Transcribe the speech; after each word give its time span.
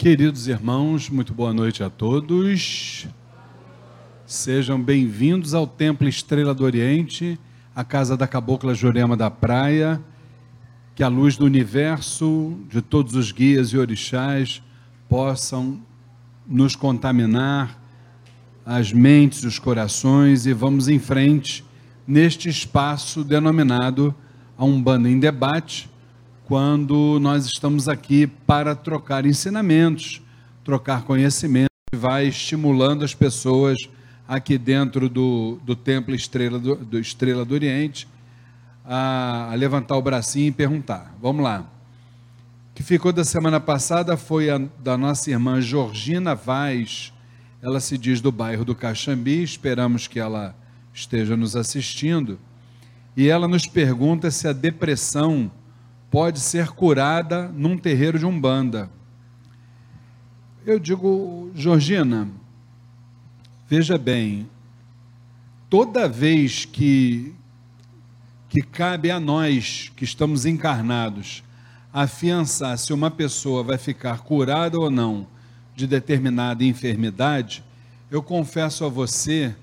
Queridos 0.00 0.48
irmãos, 0.48 1.10
muito 1.10 1.34
boa 1.34 1.52
noite 1.52 1.82
a 1.82 1.90
todos. 1.90 3.06
Sejam 4.24 4.80
bem-vindos 4.80 5.52
ao 5.52 5.66
Templo 5.66 6.08
Estrela 6.08 6.54
do 6.54 6.64
Oriente, 6.64 7.38
a 7.76 7.84
casa 7.84 8.16
da 8.16 8.26
Cabocla 8.26 8.74
Jurema 8.74 9.14
da 9.14 9.30
Praia. 9.30 10.00
Que 10.94 11.02
a 11.02 11.08
luz 11.08 11.36
do 11.36 11.44
universo, 11.44 12.56
de 12.70 12.80
todos 12.80 13.14
os 13.14 13.30
guias 13.30 13.74
e 13.74 13.76
orixás, 13.76 14.62
possam 15.06 15.82
nos 16.46 16.74
contaminar 16.74 17.78
as 18.64 18.94
mentes, 18.94 19.44
os 19.44 19.58
corações 19.58 20.46
e 20.46 20.54
vamos 20.54 20.88
em 20.88 20.98
frente 20.98 21.62
neste 22.06 22.48
espaço 22.48 23.22
denominado 23.22 24.14
a 24.56 24.64
Umbanda 24.64 25.10
em 25.10 25.20
Debate, 25.20 25.90
quando 26.50 27.20
nós 27.20 27.46
estamos 27.46 27.88
aqui 27.88 28.26
para 28.26 28.74
trocar 28.74 29.24
ensinamentos, 29.24 30.20
trocar 30.64 31.04
conhecimento, 31.04 31.70
e 31.92 31.96
vai 31.96 32.26
estimulando 32.26 33.04
as 33.04 33.14
pessoas 33.14 33.78
aqui 34.26 34.58
dentro 34.58 35.08
do, 35.08 35.60
do 35.62 35.76
Templo 35.76 36.12
Estrela 36.12 36.58
do, 36.58 36.74
do 36.74 36.98
Estrela 36.98 37.44
do 37.44 37.54
Oriente 37.54 38.08
a, 38.84 39.52
a, 39.52 39.54
levantar 39.54 39.96
o 39.96 40.02
bracinho 40.02 40.48
e 40.48 40.50
perguntar. 40.50 41.14
Vamos 41.22 41.44
lá. 41.44 41.60
O 41.60 42.74
que 42.74 42.82
ficou 42.82 43.12
da 43.12 43.22
semana 43.22 43.60
passada 43.60 44.16
foi 44.16 44.50
a, 44.50 44.58
da 44.58 44.98
nossa 44.98 45.30
irmã 45.30 45.60
Georgina 45.60 46.34
Vaz. 46.34 47.12
Ela 47.62 47.78
se 47.78 47.96
diz 47.96 48.20
do 48.20 48.32
bairro 48.32 48.64
do 48.64 48.74
Caxambi, 48.74 49.40
esperamos 49.40 50.08
que 50.08 50.18
ela 50.18 50.56
esteja 50.92 51.36
nos 51.36 51.54
assistindo. 51.54 52.40
E 53.16 53.28
ela 53.28 53.46
nos 53.46 53.68
pergunta 53.68 54.32
se 54.32 54.48
a 54.48 54.52
depressão 54.52 55.48
pode 56.10 56.40
ser 56.40 56.68
curada 56.70 57.48
num 57.48 57.78
terreiro 57.78 58.18
de 58.18 58.26
umbanda. 58.26 58.90
Eu 60.66 60.78
digo, 60.78 61.50
Georgina, 61.54 62.28
veja 63.68 63.96
bem, 63.96 64.48
toda 65.68 66.08
vez 66.08 66.64
que 66.64 67.34
que 68.48 68.62
cabe 68.62 69.12
a 69.12 69.20
nós 69.20 69.92
que 69.94 70.02
estamos 70.02 70.44
encarnados 70.44 71.44
afiançar 71.92 72.76
se 72.78 72.92
uma 72.92 73.10
pessoa 73.10 73.62
vai 73.62 73.78
ficar 73.78 74.20
curada 74.20 74.78
ou 74.78 74.90
não 74.90 75.26
de 75.74 75.86
determinada 75.86 76.64
enfermidade, 76.64 77.64
eu 78.10 78.22
confesso 78.22 78.84
a 78.84 78.88
você 78.88 79.54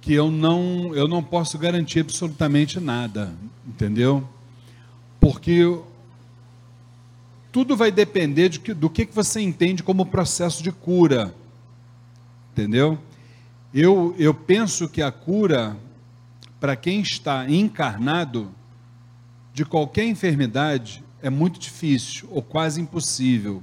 que 0.00 0.12
eu 0.12 0.30
não 0.30 0.94
eu 0.94 1.08
não 1.08 1.22
posso 1.22 1.56
garantir 1.58 2.00
absolutamente 2.00 2.78
nada, 2.80 3.32
entendeu? 3.66 4.28
Porque 5.24 5.80
tudo 7.50 7.74
vai 7.74 7.90
depender 7.90 8.50
de 8.50 8.60
que, 8.60 8.74
do 8.74 8.90
que, 8.90 9.06
que 9.06 9.14
você 9.14 9.40
entende 9.40 9.82
como 9.82 10.04
processo 10.04 10.62
de 10.62 10.70
cura, 10.70 11.34
entendeu? 12.52 12.98
Eu, 13.72 14.14
eu 14.18 14.34
penso 14.34 14.86
que 14.86 15.00
a 15.00 15.10
cura, 15.10 15.78
para 16.60 16.76
quem 16.76 17.00
está 17.00 17.48
encarnado, 17.48 18.50
de 19.54 19.64
qualquer 19.64 20.04
enfermidade, 20.04 21.02
é 21.22 21.30
muito 21.30 21.58
difícil 21.58 22.28
ou 22.30 22.42
quase 22.42 22.78
impossível. 22.78 23.62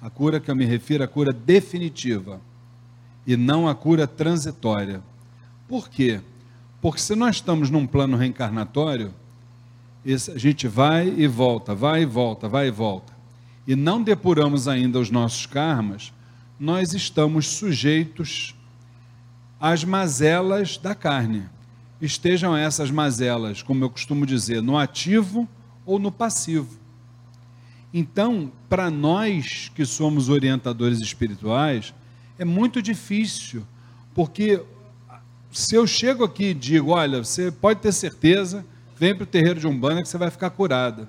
A 0.00 0.08
cura 0.08 0.40
que 0.40 0.50
eu 0.50 0.56
me 0.56 0.64
refiro 0.64 1.02
é 1.02 1.04
a 1.04 1.08
cura 1.08 1.34
definitiva 1.34 2.40
e 3.26 3.36
não 3.36 3.68
a 3.68 3.74
cura 3.74 4.06
transitória. 4.06 5.02
Por 5.68 5.90
quê? 5.90 6.22
Porque 6.80 7.02
se 7.02 7.14
nós 7.14 7.36
estamos 7.36 7.68
num 7.68 7.86
plano 7.86 8.16
reencarnatório, 8.16 9.12
a 10.04 10.38
gente 10.38 10.66
vai 10.66 11.08
e 11.08 11.26
volta, 11.26 11.74
vai 11.74 12.02
e 12.02 12.06
volta, 12.06 12.48
vai 12.48 12.68
e 12.68 12.70
volta, 12.70 13.12
e 13.66 13.76
não 13.76 14.02
depuramos 14.02 14.66
ainda 14.68 14.98
os 14.98 15.10
nossos 15.10 15.46
karmas, 15.46 16.12
nós 16.58 16.94
estamos 16.94 17.46
sujeitos 17.48 18.54
às 19.60 19.84
mazelas 19.84 20.76
da 20.76 20.94
carne. 20.94 21.44
Estejam 22.00 22.56
essas 22.56 22.90
mazelas, 22.90 23.62
como 23.62 23.84
eu 23.84 23.90
costumo 23.90 24.24
dizer, 24.24 24.62
no 24.62 24.78
ativo 24.78 25.48
ou 25.84 25.98
no 25.98 26.12
passivo. 26.12 26.78
Então, 27.92 28.52
para 28.68 28.90
nós 28.90 29.70
que 29.74 29.84
somos 29.84 30.28
orientadores 30.28 31.00
espirituais, 31.00 31.94
é 32.38 32.44
muito 32.44 32.80
difícil, 32.80 33.66
porque 34.14 34.62
se 35.50 35.74
eu 35.74 35.86
chego 35.86 36.24
aqui 36.24 36.46
e 36.46 36.54
digo, 36.54 36.90
olha, 36.90 37.24
você 37.24 37.50
pode 37.50 37.80
ter 37.80 37.92
certeza 37.92 38.64
vem 38.98 39.14
para 39.14 39.22
o 39.22 39.26
terreiro 39.26 39.60
de 39.60 39.66
Umbanda 39.66 40.02
que 40.02 40.08
você 40.08 40.18
vai 40.18 40.30
ficar 40.30 40.50
curada. 40.50 41.08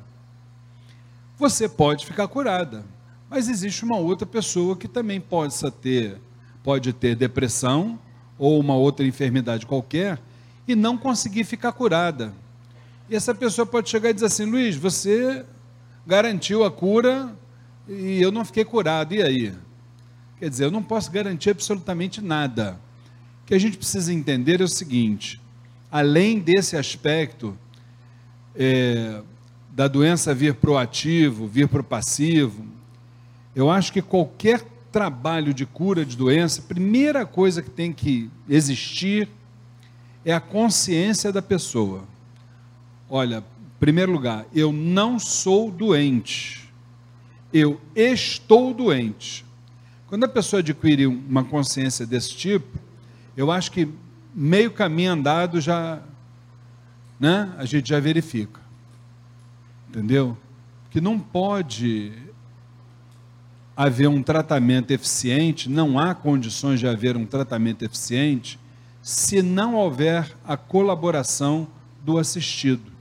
Você 1.38 1.68
pode 1.68 2.06
ficar 2.06 2.28
curada, 2.28 2.86
mas 3.30 3.50
existe 3.50 3.84
uma 3.84 3.98
outra 3.98 4.28
pessoa 4.28 4.76
que 4.76 4.88
também 4.88 5.20
pode 5.20 5.56
ter, 5.82 6.18
pode 6.64 6.94
ter 6.94 7.16
depressão 7.16 7.98
ou 8.38 8.60
uma 8.60 8.76
outra 8.76 9.06
enfermidade 9.06 9.66
qualquer 9.66 10.20
e 10.68 10.76
não 10.76 10.98
conseguir 10.98 11.44
ficar 11.46 11.72
curada. 11.72 12.34
E 13.10 13.16
essa 13.16 13.34
pessoa 13.34 13.66
pode 13.66 13.90
chegar 13.90 14.12
e 14.12 14.14
dizer 14.14 14.28
assim: 14.28 14.46
Luiz, 14.46 14.76
você 14.76 15.44
garantiu 16.06 16.64
a 16.64 16.70
cura 16.70 17.36
e 17.88 18.22
eu 18.22 18.32
não 18.32 18.46
fiquei 18.46 18.64
curado, 18.64 19.16
e 19.16 19.24
aí? 19.24 19.54
Quer 20.38 20.50
dizer, 20.50 20.66
eu 20.66 20.72
não 20.72 20.84
posso 20.84 21.12
garantir 21.12 21.50
absolutamente 21.50 22.22
nada. 22.22 22.80
O 23.44 23.46
que 23.48 23.54
a 23.54 23.60
gente 23.60 23.78
precisa 23.78 24.14
entender 24.14 24.62
é 24.62 24.64
o 24.64 24.68
seguinte: 24.68 25.42
além 25.92 26.40
desse 26.40 26.78
aspecto 26.78 27.58
é, 28.60 29.22
da 29.72 29.88
doença 29.88 30.36
vir 30.36 30.54
para 30.56 30.70
o 30.70 30.78
ativo, 30.78 31.48
vir 31.48 31.70
para 31.70 31.80
o 31.80 31.84
passivo, 31.84 32.66
eu 33.56 33.72
acho 33.72 33.94
que 33.94 34.02
qualquer 34.02 34.62
trabalho 34.92 35.54
de 35.54 35.66
cura 35.66 36.06
de 36.06 36.18
doença, 36.18 36.62
primeira 36.62 37.26
coisa 37.26 37.62
que 37.62 37.70
tem 37.70 37.94
que 37.94 38.30
existir 38.50 39.30
é 40.26 40.34
a 40.34 40.42
consciência 40.42 41.32
da 41.32 41.42
pessoa. 41.42 42.04
Olha, 43.10 43.38
em 43.38 43.80
primeiro 43.80 44.12
lugar, 44.12 44.46
eu 44.54 44.74
não 44.74 45.18
sou 45.18 45.72
doente, 45.72 46.70
eu 47.54 47.80
estou 47.96 48.74
doente. 48.74 49.46
Quando 50.08 50.26
a 50.26 50.28
pessoa 50.28 50.60
adquire 50.60 51.08
uma 51.08 51.44
consciência 51.46 52.06
desse 52.06 52.36
tipo, 52.36 52.78
eu 53.38 53.50
acho 53.52 53.72
que 53.72 53.88
meio 54.36 54.72
caminho 54.72 55.14
andado 55.14 55.62
já 55.62 56.02
né, 57.20 57.54
a 57.58 57.66
gente 57.66 57.90
já 57.90 58.00
verifica. 58.00 58.62
Entendeu? 59.90 60.38
Que 60.90 61.02
não 61.02 61.20
pode 61.20 62.14
haver 63.76 64.08
um 64.08 64.24
tratamento 64.24 64.92
eficiente, 64.92 65.70
não 65.70 66.00
há 66.00 66.14
condições 66.14 66.80
de 66.80 66.88
haver 66.88 67.18
um 67.18 67.26
tratamento 67.26 67.84
eficiente, 67.84 68.60
se 69.02 69.42
não 69.42 69.76
houver 69.76 70.36
a 70.46 70.56
colaboração 70.56 71.68
do 72.04 72.18
assistido. 72.18 72.92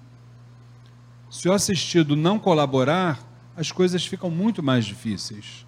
Se 1.30 1.48
o 1.48 1.52
assistido 1.52 2.16
não 2.16 2.38
colaborar, 2.38 3.20
as 3.56 3.70
coisas 3.70 4.06
ficam 4.06 4.30
muito 4.30 4.62
mais 4.62 4.86
difíceis. 4.86 5.66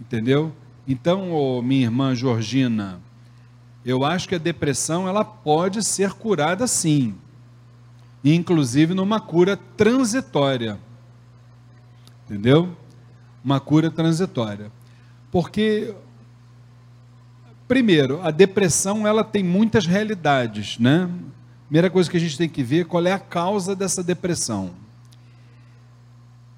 Entendeu? 0.00 0.54
Então, 0.88 1.32
oh, 1.32 1.62
minha 1.62 1.84
irmã 1.84 2.14
Georgina, 2.14 3.00
eu 3.84 4.02
acho 4.04 4.28
que 4.28 4.34
a 4.34 4.38
depressão 4.38 5.06
ela 5.06 5.24
pode 5.24 5.84
ser 5.84 6.12
curada 6.12 6.66
sim 6.66 7.14
inclusive 8.24 8.94
numa 8.94 9.20
cura 9.20 9.56
transitória. 9.56 10.78
Entendeu? 12.24 12.68
Uma 13.44 13.58
cura 13.58 13.90
transitória. 13.90 14.70
Porque 15.30 15.94
primeiro, 17.70 18.20
a 18.22 18.32
depressão 18.32 19.06
ela 19.06 19.22
tem 19.22 19.44
muitas 19.44 19.86
realidades, 19.86 20.76
né? 20.76 21.08
Primeira 21.66 21.88
coisa 21.88 22.10
que 22.10 22.16
a 22.16 22.20
gente 22.20 22.36
tem 22.36 22.48
que 22.48 22.64
ver 22.64 22.84
qual 22.86 23.06
é 23.06 23.12
a 23.12 23.18
causa 23.18 23.76
dessa 23.76 24.02
depressão. 24.02 24.72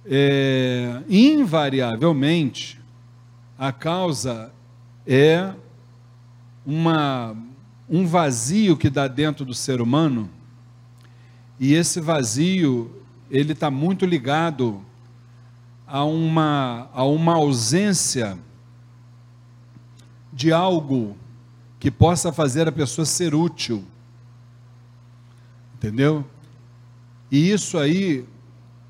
É, 0.07 1.03
invariavelmente, 1.07 2.81
a 3.59 3.71
causa 3.71 4.51
é 5.07 5.53
uma, 6.65 7.37
um 7.89 8.07
vazio 8.07 8.75
que 8.75 8.89
dá 8.89 9.07
dentro 9.07 9.45
do 9.45 9.53
ser 9.53 9.83
humano 9.83 10.31
e 11.63 11.75
esse 11.75 12.01
vazio, 12.01 12.91
ele 13.31 13.53
está 13.53 13.71
muito 13.71 14.05
ligado 14.05 14.85
a 15.87 16.03
uma, 16.03 16.91
a 16.93 17.05
uma 17.05 17.35
ausência 17.35 18.37
de 20.33 20.53
algo 20.53 21.17
que 21.79 21.89
possa 21.89 22.33
fazer 22.33 22.67
a 22.67 22.73
pessoa 22.73 23.05
ser 23.05 23.33
útil. 23.33 23.85
Entendeu? 25.77 26.27
E 27.31 27.53
isso 27.53 27.79
aí 27.79 28.25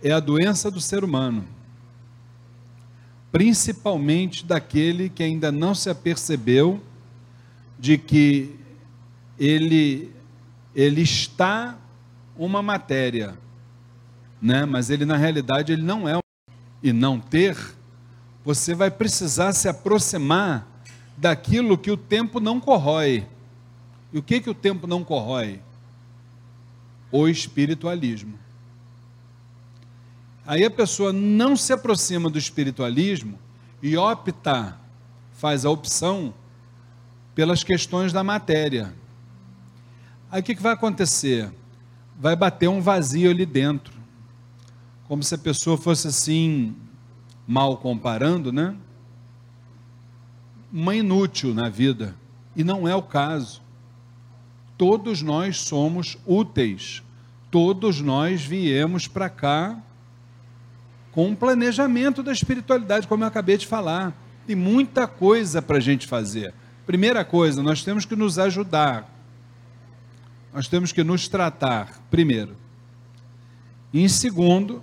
é 0.03 0.11
a 0.11 0.19
doença 0.19 0.71
do 0.71 0.81
ser 0.81 1.05
humano. 1.05 1.45
Principalmente 3.31 4.47
daquele 4.47 5.11
que 5.11 5.23
ainda 5.23 5.53
não 5.53 5.75
se 5.75 5.91
apercebeu 5.91 6.83
de 7.79 7.99
que 7.99 8.57
ele, 9.39 10.11
ele 10.75 11.03
está 11.03 11.77
uma 12.37 12.63
matéria, 12.63 13.39
né? 14.41 14.65
mas 14.65 14.91
ele 14.91 15.05
na 15.05 15.17
realidade 15.17 15.73
ele 15.73 15.83
não 15.83 16.09
é. 16.09 16.19
E 16.83 16.93
não 16.93 17.21
ter 17.21 17.57
você 18.45 18.75
vai 18.75 18.91
precisar 18.91 19.53
se 19.53 19.69
aproximar 19.69 20.67
daquilo 21.17 21.79
que 21.79 21.91
o 21.91 21.97
tempo 21.97 22.41
não 22.41 22.61
corrói. 22.61 23.27
E 24.13 24.19
o 24.19 24.23
que, 24.23 24.41
que 24.41 24.51
o 24.51 24.55
tempo 24.55 24.87
não 24.87 25.05
corrói? 25.05 25.61
O 27.11 27.29
espiritualismo. 27.29 28.39
Aí 30.45 30.65
a 30.65 30.71
pessoa 30.71 31.13
não 31.13 31.57
se 31.57 31.73
aproxima 31.73 32.29
do 32.29 32.39
espiritualismo 32.39 33.39
e 33.81 33.97
opta, 33.97 34.77
faz 35.39 35.65
a 35.65 35.71
opção 35.71 36.35
pelas 37.35 37.63
questões 37.63 38.13
da 38.13 38.25
matéria. 38.25 38.93
Aí 40.31 40.41
o 40.41 40.45
que, 40.45 40.57
que 40.57 40.63
vai 40.63 40.73
acontecer? 40.73 41.51
Vai 42.19 42.37
bater 42.37 42.69
um 42.69 42.81
vazio 42.81 43.31
ali 43.31 43.47
dentro. 43.47 43.93
Como 45.09 45.23
se 45.23 45.35
a 45.35 45.39
pessoa 45.39 45.77
fosse 45.77 46.09
assim, 46.09 46.75
mal 47.47 47.77
comparando, 47.77 48.53
né? 48.53 48.75
Uma 50.73 50.95
inútil 50.95 51.53
na 51.53 51.69
vida. 51.69 52.15
E 52.57 52.63
não 52.65 52.87
é 52.87 52.95
o 52.95 53.03
caso. 53.03 53.61
Todos 54.79 55.23
nós 55.23 55.59
somos 55.59 56.17
úteis. 56.27 57.03
Todos 57.51 58.01
nós 58.01 58.43
viemos 58.43 59.07
para 59.07 59.29
cá 59.29 59.79
com 61.13 61.29
um 61.29 61.35
planejamento 61.35 62.23
da 62.23 62.33
espiritualidade, 62.33 63.07
como 63.07 63.23
eu 63.23 63.29
acabei 63.29 63.59
de 63.59 63.67
falar. 63.67 64.15
Tem 64.47 64.57
muita 64.57 65.07
coisa 65.07 65.61
para 65.61 65.77
a 65.77 65.81
gente 65.81 66.07
fazer. 66.07 66.55
Primeira 66.87 67.25
coisa, 67.25 67.63
nós 67.63 67.85
temos 67.85 68.05
que 68.05 68.17
nos 68.17 68.39
ajudar. 68.39 69.09
Nós 70.53 70.69
temos 70.69 70.93
que 70.93 71.03
nos 71.03 71.29
tratar, 71.29 72.03
primeiro. 72.11 72.57
E 73.93 74.03
em 74.03 74.09
segundo, 74.09 74.83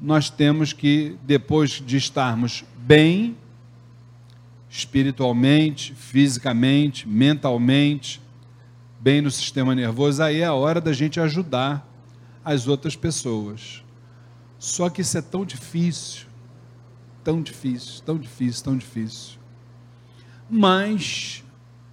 nós 0.00 0.30
temos 0.30 0.72
que, 0.72 1.18
depois 1.24 1.70
de 1.72 1.96
estarmos 1.96 2.64
bem, 2.76 3.36
espiritualmente, 4.70 5.94
fisicamente, 5.94 7.08
mentalmente, 7.08 8.20
bem 9.00 9.20
no 9.20 9.30
sistema 9.30 9.74
nervoso, 9.74 10.22
aí 10.22 10.40
é 10.40 10.44
a 10.44 10.54
hora 10.54 10.80
da 10.80 10.92
gente 10.92 11.20
ajudar 11.20 11.86
as 12.44 12.66
outras 12.66 12.96
pessoas. 12.96 13.82
Só 14.58 14.88
que 14.88 15.02
isso 15.02 15.16
é 15.16 15.22
tão 15.22 15.44
difícil, 15.44 16.26
tão 17.22 17.42
difícil, 17.42 18.02
tão 18.04 18.18
difícil, 18.18 18.64
tão 18.64 18.76
difícil. 18.76 19.38
Mas 20.50 21.44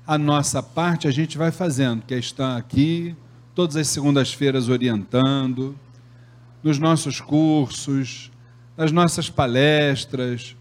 a 0.06 0.18
nossa 0.18 0.62
parte 0.62 1.08
a 1.08 1.12
gente 1.12 1.38
vai 1.38 1.52
fazendo, 1.52 2.04
que 2.04 2.14
é 2.14 2.20
estar 2.20 2.58
aqui 2.58 3.16
todas 3.54 3.76
as 3.76 3.88
segundas-feiras 3.88 4.70
orientando, 4.70 5.78
nos 6.64 6.78
nossos 6.80 7.22
cursos, 7.22 8.32
nas 8.76 8.92
nossas 8.92 9.30
palestras, 9.30 10.56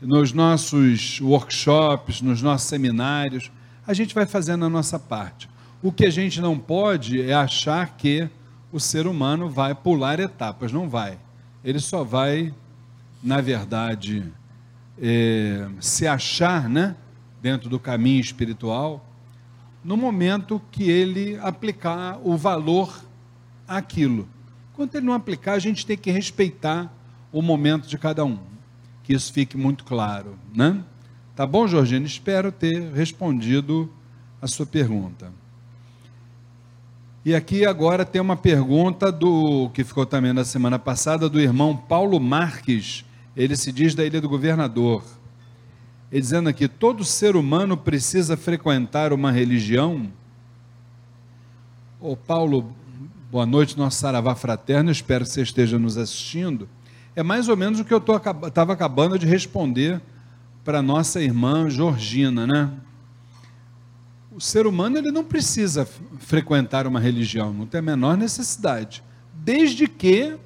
nos 0.00 0.32
nossos 0.32 1.20
workshops, 1.20 2.20
nos 2.22 2.40
nossos 2.40 2.68
seminários, 2.68 3.50
a 3.86 3.92
gente 3.92 4.14
vai 4.14 4.26
fazendo 4.26 4.64
a 4.64 4.68
nossa 4.68 4.98
parte. 4.98 5.48
O 5.82 5.90
que 5.90 6.06
a 6.06 6.10
gente 6.10 6.40
não 6.40 6.58
pode 6.58 7.20
é 7.20 7.34
achar 7.34 7.96
que 7.96 8.28
o 8.70 8.78
ser 8.78 9.06
humano 9.06 9.48
vai 9.48 9.74
pular 9.74 10.20
etapas, 10.20 10.72
não 10.72 10.88
vai 10.88 11.18
ele 11.64 11.80
só 11.80 12.04
vai, 12.04 12.54
na 13.22 13.40
verdade, 13.40 14.24
é, 15.00 15.68
se 15.80 16.06
achar 16.06 16.68
né, 16.68 16.94
dentro 17.40 17.68
do 17.68 17.78
caminho 17.78 18.20
espiritual 18.20 19.04
no 19.84 19.96
momento 19.96 20.60
que 20.70 20.90
ele 20.90 21.38
aplicar 21.38 22.18
o 22.22 22.36
valor 22.36 23.02
àquilo. 23.66 24.28
Quando 24.74 24.94
ele 24.94 25.06
não 25.06 25.14
aplicar, 25.14 25.54
a 25.54 25.58
gente 25.58 25.86
tem 25.86 25.96
que 25.96 26.10
respeitar 26.10 26.92
o 27.32 27.40
momento 27.40 27.88
de 27.88 27.96
cada 27.98 28.24
um. 28.24 28.38
Que 29.02 29.14
isso 29.14 29.32
fique 29.32 29.56
muito 29.56 29.84
claro, 29.84 30.38
né? 30.54 30.82
Tá 31.34 31.46
bom, 31.46 31.66
Georgina? 31.66 32.06
Espero 32.06 32.50
ter 32.50 32.92
respondido 32.92 33.90
a 34.42 34.46
sua 34.46 34.66
pergunta. 34.66 35.32
E 37.24 37.34
aqui 37.34 37.64
agora 37.64 38.04
tem 38.04 38.20
uma 38.20 38.36
pergunta 38.36 39.10
do 39.12 39.70
que 39.70 39.84
ficou 39.84 40.06
também 40.06 40.32
na 40.32 40.44
semana 40.44 40.78
passada 40.78 41.28
do 41.28 41.40
irmão 41.40 41.76
Paulo 41.76 42.18
Marques. 42.18 43.04
Ele 43.36 43.56
se 43.56 43.70
diz 43.70 43.94
da 43.94 44.04
Ilha 44.04 44.20
do 44.20 44.28
Governador. 44.28 45.02
Ele 46.10 46.20
dizendo 46.20 46.48
aqui: 46.48 46.68
todo 46.68 47.04
ser 47.04 47.36
humano 47.36 47.76
precisa 47.76 48.36
frequentar 48.36 49.12
uma 49.12 49.30
religião. 49.30 50.10
Ô 52.00 52.16
Paulo, 52.16 52.74
boa 53.30 53.46
noite, 53.46 53.76
nosso 53.76 53.98
saravá 53.98 54.34
fraterno. 54.34 54.90
Espero 54.90 55.24
que 55.24 55.30
você 55.30 55.42
esteja 55.42 55.78
nos 55.78 55.96
assistindo. 55.96 56.68
É 57.16 57.22
mais 57.22 57.48
ou 57.48 57.56
menos 57.56 57.80
o 57.80 57.84
que 57.84 57.92
eu 57.92 58.02
estava 58.46 58.72
acabando 58.72 59.18
de 59.18 59.26
responder 59.26 60.00
para 60.64 60.80
nossa 60.82 61.20
irmã 61.20 61.68
Georgina, 61.68 62.46
né? 62.46 62.70
o 64.38 64.40
ser 64.40 64.68
humano 64.68 64.96
ele 64.96 65.10
não 65.10 65.24
precisa 65.24 65.84
frequentar 66.20 66.86
uma 66.86 67.00
religião, 67.00 67.52
não 67.52 67.66
tem 67.66 67.80
a 67.80 67.82
menor 67.82 68.16
necessidade, 68.16 69.02
desde 69.34 69.88
que 69.88 70.36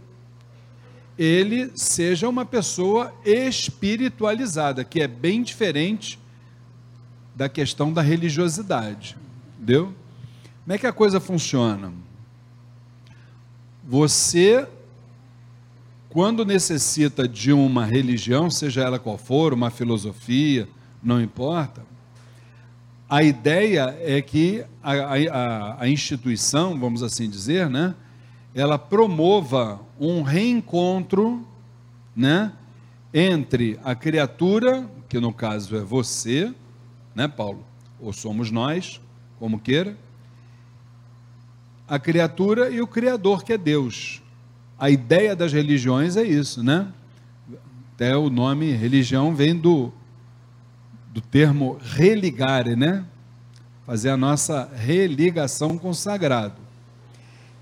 ele 1.22 1.70
seja 1.76 2.28
uma 2.28 2.44
pessoa 2.44 3.14
espiritualizada, 3.24 4.82
que 4.82 5.00
é 5.00 5.06
bem 5.06 5.40
diferente 5.40 6.18
da 7.32 7.48
questão 7.48 7.92
da 7.92 8.02
religiosidade, 8.02 9.16
entendeu? 9.54 9.94
Como 10.64 10.74
é 10.74 10.78
que 10.78 10.86
a 10.86 10.92
coisa 10.92 11.20
funciona? 11.20 11.92
Você, 13.84 14.66
quando 16.08 16.44
necessita 16.44 17.28
de 17.28 17.52
uma 17.52 17.84
religião, 17.84 18.50
seja 18.50 18.82
ela 18.82 18.98
qual 18.98 19.16
for, 19.16 19.54
uma 19.54 19.70
filosofia, 19.70 20.68
não 21.00 21.20
importa, 21.20 21.82
a 23.08 23.22
ideia 23.22 23.96
é 24.00 24.20
que 24.20 24.64
a, 24.82 24.92
a, 24.92 25.82
a, 25.82 25.88
instituição, 25.88 26.78
vamos 26.80 27.00
assim 27.00 27.30
dizer, 27.30 27.70
né, 27.70 27.94
ela 28.54 28.78
promova 28.78 29.80
um 29.98 30.22
reencontro 30.22 31.46
né, 32.14 32.52
entre 33.12 33.78
a 33.84 33.94
criatura, 33.94 34.88
que 35.08 35.18
no 35.18 35.32
caso 35.32 35.76
é 35.76 35.80
você, 35.80 36.52
né, 37.14 37.28
Paulo? 37.28 37.64
Ou 38.00 38.12
somos 38.12 38.50
nós, 38.50 39.00
como 39.38 39.58
queira, 39.58 39.96
a 41.88 41.98
criatura 41.98 42.70
e 42.70 42.80
o 42.80 42.86
Criador, 42.86 43.44
que 43.44 43.52
é 43.52 43.58
Deus. 43.58 44.22
A 44.78 44.88
ideia 44.88 45.36
das 45.36 45.52
religiões 45.52 46.16
é 46.16 46.22
isso, 46.22 46.62
né? 46.62 46.88
Até 47.94 48.16
o 48.16 48.30
nome 48.30 48.72
religião 48.72 49.34
vem 49.34 49.54
do 49.54 49.92
do 51.12 51.20
termo 51.20 51.78
religare, 51.82 52.74
né? 52.74 53.04
Fazer 53.84 54.08
a 54.08 54.16
nossa 54.16 54.70
religação 54.74 55.76
com 55.76 55.90
o 55.90 55.94
sagrado. 55.94 56.61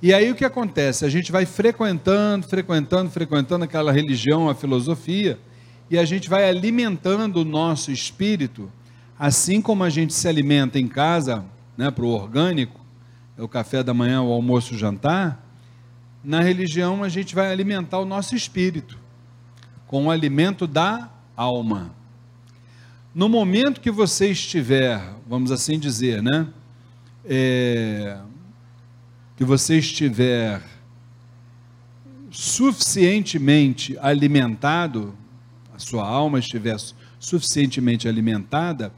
E 0.03 0.15
aí 0.15 0.31
o 0.31 0.35
que 0.35 0.45
acontece? 0.45 1.05
A 1.05 1.11
gente 1.11 1.31
vai 1.31 1.45
frequentando, 1.45 2.47
frequentando, 2.47 3.11
frequentando 3.11 3.65
aquela 3.65 3.93
religião, 3.93 4.49
a 4.49 4.55
filosofia, 4.55 5.39
e 5.91 5.99
a 5.99 6.05
gente 6.05 6.29
vai 6.29 6.49
alimentando 6.49 7.43
o 7.43 7.45
nosso 7.45 7.91
espírito, 7.91 8.71
assim 9.19 9.61
como 9.61 9.85
a 9.85 9.91
gente 9.91 10.15
se 10.15 10.27
alimenta 10.27 10.79
em 10.79 10.89
casa, 10.89 11.45
né, 11.77 11.91
para 11.91 12.05
o 12.05 12.09
orgânico, 12.09 12.81
é 13.37 13.43
o 13.43 13.49
café 13.49 13.83
da 13.83 13.93
manhã, 13.93 14.23
o 14.23 14.33
almoço, 14.33 14.75
o 14.75 14.79
jantar. 14.79 15.47
Na 16.25 16.41
religião 16.41 17.03
a 17.03 17.09
gente 17.09 17.35
vai 17.35 17.51
alimentar 17.51 17.99
o 17.99 18.05
nosso 18.05 18.35
espírito 18.35 18.99
com 19.87 20.07
o 20.07 20.11
alimento 20.11 20.67
da 20.67 21.11
alma. 21.37 21.91
No 23.15 23.29
momento 23.29 23.81
que 23.81 23.91
você 23.91 24.29
estiver, 24.29 25.03
vamos 25.27 25.51
assim 25.51 25.79
dizer, 25.79 26.23
né? 26.23 26.47
É, 27.25 28.19
que 29.41 29.45
você 29.47 29.79
estiver 29.79 30.61
suficientemente 32.31 33.97
alimentado, 33.99 35.15
a 35.75 35.79
sua 35.79 36.07
alma 36.07 36.39
estiver 36.39 36.77
suficientemente 37.19 38.07
alimentada, 38.07 38.93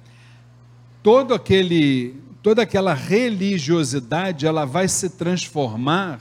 todo 1.01 1.33
aquele, 1.33 2.21
toda 2.43 2.63
aquela 2.63 2.93
religiosidade, 2.93 4.45
ela 4.45 4.65
vai 4.65 4.89
se 4.89 5.11
transformar 5.11 6.19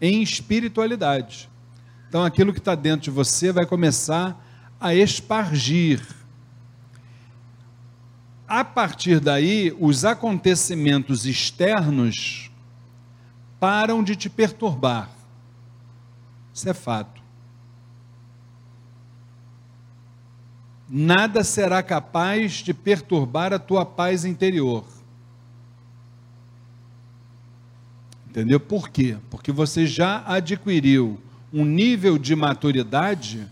em 0.00 0.22
espiritualidade. 0.22 1.50
Então, 2.08 2.24
aquilo 2.24 2.52
que 2.52 2.60
está 2.60 2.76
dentro 2.76 3.06
de 3.06 3.10
você 3.10 3.50
vai 3.50 3.66
começar 3.66 4.40
a 4.80 4.94
espargir 4.94 6.00
a 8.46 8.64
partir 8.64 9.18
daí, 9.18 9.74
os 9.80 10.04
acontecimentos 10.04 11.26
externos 11.26 12.49
param 13.60 14.02
de 14.02 14.16
te 14.16 14.30
perturbar. 14.30 15.10
Isso 16.52 16.68
é 16.68 16.74
fato. 16.74 17.20
Nada 20.88 21.44
será 21.44 21.82
capaz 21.82 22.54
de 22.54 22.74
perturbar 22.74 23.52
a 23.52 23.58
tua 23.60 23.86
paz 23.86 24.24
interior. 24.24 24.84
Entendeu? 28.28 28.58
Por 28.58 28.88
quê? 28.88 29.16
Porque 29.28 29.52
você 29.52 29.86
já 29.86 30.24
adquiriu 30.26 31.20
um 31.52 31.64
nível 31.64 32.16
de 32.16 32.34
maturidade 32.34 33.46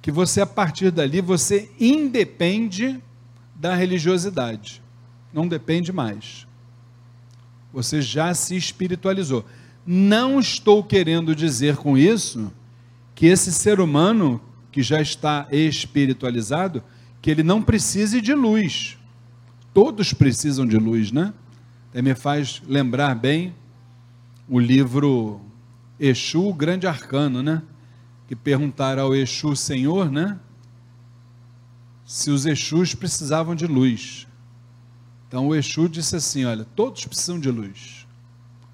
que 0.00 0.10
você 0.10 0.40
a 0.40 0.46
partir 0.46 0.90
dali 0.90 1.20
você 1.20 1.70
independe 1.78 3.00
da 3.54 3.74
religiosidade. 3.74 4.82
Não 5.32 5.46
depende 5.46 5.92
mais. 5.92 6.46
Você 7.72 8.02
já 8.02 8.32
se 8.34 8.56
espiritualizou. 8.56 9.44
Não 9.86 10.38
estou 10.38 10.82
querendo 10.82 11.34
dizer 11.34 11.76
com 11.76 11.96
isso 11.96 12.52
que 13.14 13.26
esse 13.26 13.52
ser 13.52 13.80
humano 13.80 14.40
que 14.72 14.82
já 14.82 15.00
está 15.00 15.46
espiritualizado, 15.50 16.82
que 17.20 17.30
ele 17.30 17.42
não 17.42 17.62
precise 17.62 18.20
de 18.20 18.34
luz. 18.34 18.96
Todos 19.74 20.12
precisam 20.12 20.66
de 20.66 20.76
luz, 20.76 21.12
né? 21.12 21.32
Até 21.90 22.02
me 22.02 22.14
faz 22.14 22.62
lembrar 22.66 23.14
bem 23.14 23.54
o 24.48 24.58
livro 24.58 25.40
Exu, 25.98 26.48
o 26.48 26.54
Grande 26.54 26.86
Arcano, 26.86 27.42
né? 27.42 27.62
Que 28.26 28.34
perguntaram 28.34 29.02
ao 29.02 29.14
Exu 29.14 29.54
Senhor, 29.54 30.10
né? 30.10 30.38
Se 32.04 32.30
os 32.30 32.46
Exus 32.46 32.94
precisavam 32.94 33.54
de 33.54 33.66
luz. 33.66 34.26
Então 35.30 35.46
o 35.46 35.54
Exu 35.54 35.88
disse 35.88 36.16
assim: 36.16 36.44
olha, 36.44 36.66
todos 36.74 37.06
precisam 37.06 37.38
de 37.38 37.52
luz. 37.52 38.04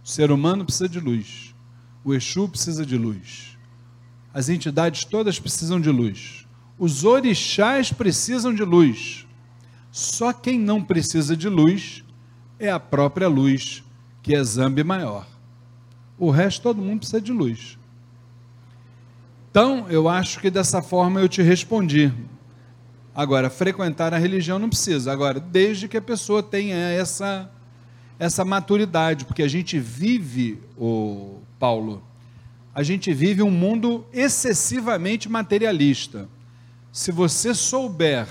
O 0.03 0.09
ser 0.09 0.31
humano 0.33 0.65
precisa 0.65 0.89
de 0.89 0.99
luz. 0.99 1.55
O 2.03 2.15
Exu 2.15 2.49
precisa 2.49 2.87
de 2.87 2.97
luz. 2.97 3.59
As 4.33 4.49
entidades 4.49 5.05
todas 5.05 5.39
precisam 5.39 5.79
de 5.79 5.91
luz. 5.91 6.47
Os 6.79 7.05
orixás 7.05 7.93
precisam 7.93 8.55
de 8.55 8.65
luz. 8.65 9.27
Só 9.93 10.33
quem 10.33 10.59
não 10.59 10.83
precisa 10.83 11.37
de 11.37 11.47
luz 11.47 12.03
é 12.59 12.71
a 12.71 12.81
própria 12.81 13.29
luz, 13.29 13.85
que 14.23 14.35
é 14.35 14.43
Zambi 14.43 14.83
maior. 14.83 15.27
O 16.19 16.31
resto 16.31 16.63
todo 16.63 16.81
mundo 16.81 17.01
precisa 17.01 17.21
de 17.21 17.33
luz. 17.33 17.79
Então, 19.51 19.87
eu 19.91 20.09
acho 20.09 20.41
que 20.41 20.51
dessa 20.51 20.81
forma 20.81 21.21
eu 21.21 21.29
te 21.29 21.43
respondi. 21.43 22.11
Agora, 23.17 23.49
frequentar 23.49 24.13
a 24.13 24.19
religião 24.19 24.59
não 24.59 24.69
precisa. 24.69 25.11
Agora, 25.11 25.41
desde 25.41 25.89
que 25.89 25.97
a 25.97 26.03
pessoa 26.03 26.43
tenha 26.43 26.77
essa 26.77 27.51
essa 28.19 28.45
maturidade, 28.45 29.25
porque 29.27 29.43
a 29.43 29.49
gente 29.49 29.79
vive, 29.79 30.59
o 30.77 31.41
Paulo, 31.59 32.03
a 32.75 32.83
gente 32.83 33.13
vive 33.13 33.43
um 33.43 33.51
mundo 33.51 34.07
excessivamente 34.13 35.29
materialista. 35.29 36.29
Se 36.91 37.13
você 37.13 37.55
souber, 37.55 38.27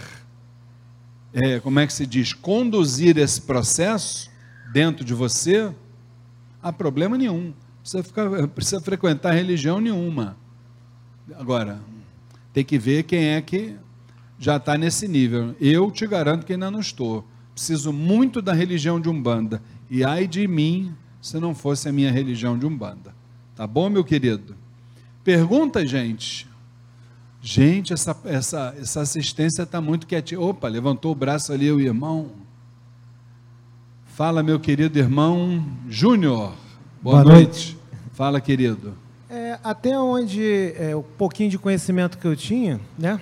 é, 1.33 1.59
como 1.59 1.79
é 1.79 1.85
que 1.85 1.93
se 1.93 2.05
diz, 2.05 2.33
conduzir 2.33 3.17
esse 3.17 3.41
processo 3.41 4.31
dentro 4.73 5.05
de 5.05 5.13
você, 5.13 5.71
há 6.63 6.73
problema 6.73 7.15
nenhum 7.15 7.53
ficar, 8.03 8.29
precisa 8.49 8.81
frequentar 8.81 9.33
religião 9.33 9.79
nenhuma. 9.79 10.35
Agora, 11.35 11.79
tem 12.53 12.63
que 12.63 12.77
ver 12.77 13.03
quem 13.03 13.25
é 13.29 13.41
que 13.41 13.75
já 14.39 14.57
está 14.57 14.77
nesse 14.77 15.07
nível. 15.07 15.55
Eu 15.59 15.91
te 15.91 16.05
garanto 16.05 16.45
que 16.45 16.53
ainda 16.53 16.69
não 16.69 16.79
estou. 16.79 17.25
Preciso 17.53 17.93
muito 17.93 18.41
da 18.41 18.53
religião 18.53 18.99
de 18.99 19.09
Umbanda. 19.09 19.61
E 19.89 20.03
ai 20.03 20.27
de 20.27 20.47
mim 20.47 20.93
se 21.21 21.39
não 21.39 21.55
fosse 21.55 21.87
a 21.87 21.91
minha 21.91 22.11
religião 22.11 22.57
de 22.57 22.65
Umbanda. 22.65 23.15
Tá 23.55 23.65
bom, 23.65 23.89
meu 23.89 24.03
querido? 24.03 24.55
Pergunta, 25.23 25.85
gente. 25.85 26.47
Gente, 27.41 27.93
essa, 27.93 28.17
essa, 28.25 28.75
essa 28.77 29.01
assistência 29.01 29.63
está 29.63 29.79
muito 29.79 30.07
quietinha. 30.07 30.41
Opa, 30.41 30.67
levantou 30.67 31.11
o 31.11 31.15
braço 31.15 31.53
ali 31.53 31.71
o 31.71 31.79
irmão. 31.79 32.31
Fala, 34.07 34.41
meu 34.41 34.59
querido 34.59 34.97
irmão 34.97 35.63
Júnior. 35.89 36.53
Boa, 37.01 37.21
Boa 37.21 37.23
noite. 37.23 37.75
noite. 37.75 37.77
Fala, 38.13 38.41
querido. 38.41 38.93
É, 39.29 39.59
até 39.63 39.99
onde 39.99 40.73
é, 40.77 40.95
o 40.95 41.03
pouquinho 41.03 41.49
de 41.49 41.57
conhecimento 41.57 42.17
que 42.17 42.25
eu 42.25 42.35
tinha, 42.35 42.79
né? 42.97 43.19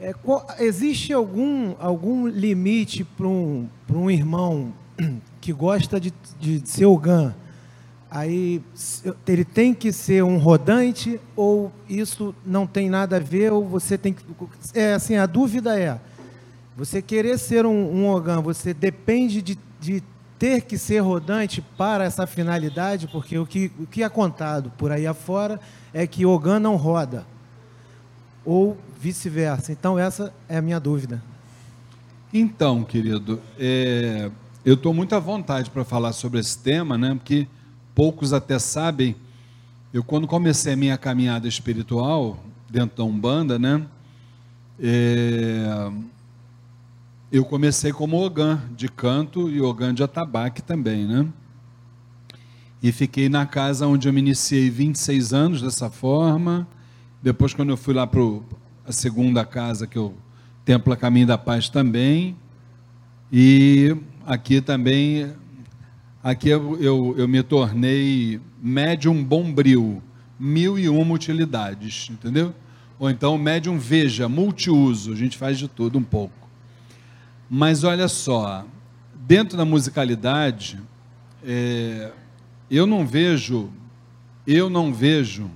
É, 0.00 0.14
existe 0.60 1.12
algum, 1.12 1.74
algum 1.78 2.26
limite 2.26 3.02
para 3.04 3.26
um, 3.26 3.68
um 3.92 4.10
irmão 4.10 4.72
que 5.40 5.52
gosta 5.52 6.00
de, 6.00 6.12
de 6.38 6.62
ser 6.64 6.86
Ogã? 6.86 7.34
Aí 8.10 8.62
ele 9.26 9.44
tem 9.44 9.74
que 9.74 9.92
ser 9.92 10.24
um 10.24 10.38
rodante 10.38 11.20
ou 11.36 11.70
isso 11.88 12.34
não 12.46 12.66
tem 12.66 12.88
nada 12.88 13.16
a 13.16 13.20
ver 13.20 13.52
ou 13.52 13.66
você 13.66 13.98
tem 13.98 14.14
que 14.14 14.22
é 14.72 14.94
assim 14.94 15.16
a 15.16 15.26
dúvida 15.26 15.78
é 15.78 16.00
você 16.78 17.02
querer 17.02 17.36
ser 17.38 17.66
um, 17.66 17.72
um 17.72 18.08
Ogã, 18.08 18.40
você 18.40 18.72
depende 18.72 19.42
de, 19.42 19.58
de 19.80 20.00
ter 20.38 20.62
que 20.62 20.78
ser 20.78 21.00
rodante 21.00 21.60
para 21.60 22.04
essa 22.04 22.24
finalidade, 22.24 23.08
porque 23.08 23.36
o 23.36 23.44
que, 23.44 23.72
o 23.80 23.84
que 23.84 24.04
é 24.04 24.08
contado 24.08 24.70
por 24.78 24.92
aí 24.92 25.04
afora 25.04 25.58
é 25.92 26.06
que 26.06 26.24
Ogan 26.24 26.60
não 26.60 26.76
roda, 26.76 27.26
ou 28.44 28.76
vice-versa. 28.98 29.72
Então, 29.72 29.98
essa 29.98 30.32
é 30.48 30.56
a 30.56 30.62
minha 30.62 30.80
dúvida. 30.80 31.22
Então, 32.32 32.84
querido, 32.84 33.40
é, 33.58 34.30
eu 34.64 34.74
estou 34.74 34.92
muito 34.92 35.14
à 35.14 35.18
vontade 35.18 35.70
para 35.70 35.84
falar 35.84 36.12
sobre 36.12 36.40
esse 36.40 36.58
tema, 36.58 36.98
né? 36.98 37.14
porque 37.14 37.46
poucos 37.94 38.32
até 38.32 38.58
sabem. 38.58 39.16
Eu, 39.92 40.04
quando 40.04 40.26
comecei 40.26 40.74
a 40.74 40.76
minha 40.76 40.98
caminhada 40.98 41.48
espiritual, 41.48 42.38
dentro 42.68 42.98
da 42.98 43.04
Umbanda, 43.04 43.58
né? 43.58 43.86
É, 44.78 45.90
eu 47.32 47.44
comecei 47.44 47.92
como 47.92 48.22
Ogã 48.22 48.60
de 48.76 48.88
canto 48.88 49.50
e 49.50 49.60
Ogã 49.60 49.94
de 49.94 50.02
atabaque 50.02 50.62
também, 50.62 51.06
né? 51.06 51.26
E 52.82 52.92
fiquei 52.92 53.28
na 53.28 53.44
casa 53.44 53.86
onde 53.86 54.08
eu 54.08 54.12
me 54.12 54.20
iniciei 54.20 54.70
26 54.70 55.32
anos 55.32 55.62
dessa 55.62 55.90
forma. 55.90 56.66
Depois, 57.20 57.52
quando 57.52 57.70
eu 57.70 57.76
fui 57.76 57.92
lá 57.92 58.06
para 58.06 58.20
a 58.88 58.92
segunda 58.92 59.44
casa, 59.44 59.86
que 59.86 59.98
eu 59.98 60.14
Templo 60.64 60.92
a 60.92 60.96
Caminho 60.96 61.26
da 61.26 61.36
Paz 61.36 61.68
também. 61.68 62.34
E 63.30 63.94
aqui 64.26 64.62
também, 64.62 65.30
aqui 66.22 66.48
eu, 66.48 66.80
eu, 66.80 67.14
eu 67.18 67.28
me 67.28 67.42
tornei 67.42 68.40
médium 68.62 69.22
bombril, 69.22 70.02
mil 70.40 70.78
e 70.78 70.88
uma 70.88 71.14
utilidades, 71.14 72.08
entendeu? 72.10 72.54
Ou 72.98 73.10
então 73.10 73.36
médium 73.36 73.78
veja, 73.78 74.26
multiuso, 74.26 75.12
a 75.12 75.16
gente 75.16 75.36
faz 75.36 75.58
de 75.58 75.68
tudo 75.68 75.98
um 75.98 76.02
pouco. 76.02 76.48
Mas 77.48 77.84
olha 77.84 78.08
só, 78.08 78.64
dentro 79.14 79.56
da 79.56 79.66
musicalidade, 79.66 80.80
é, 81.44 82.10
eu 82.70 82.86
não 82.86 83.06
vejo, 83.06 83.70
eu 84.46 84.70
não 84.70 84.94
vejo 84.94 85.50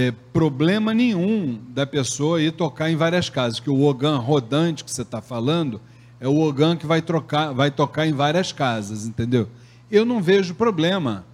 é, 0.00 0.12
problema 0.32 0.94
nenhum 0.94 1.60
da 1.68 1.86
pessoa 1.86 2.40
ir 2.40 2.52
tocar 2.52 2.90
em 2.90 2.96
várias 2.96 3.28
casas, 3.28 3.60
que 3.60 3.70
o 3.70 3.82
ogan 3.82 4.18
rodante 4.18 4.82
que 4.82 4.90
você 4.90 5.02
está 5.02 5.20
falando 5.20 5.80
é 6.18 6.28
o 6.28 6.38
ogan 6.40 6.76
que 6.76 6.86
vai, 6.86 7.00
trocar, 7.00 7.52
vai 7.52 7.70
tocar 7.70 8.06
em 8.06 8.12
várias 8.12 8.52
casas, 8.52 9.06
entendeu? 9.06 9.48
Eu 9.90 10.04
não 10.04 10.22
vejo 10.22 10.54
problema. 10.54 11.24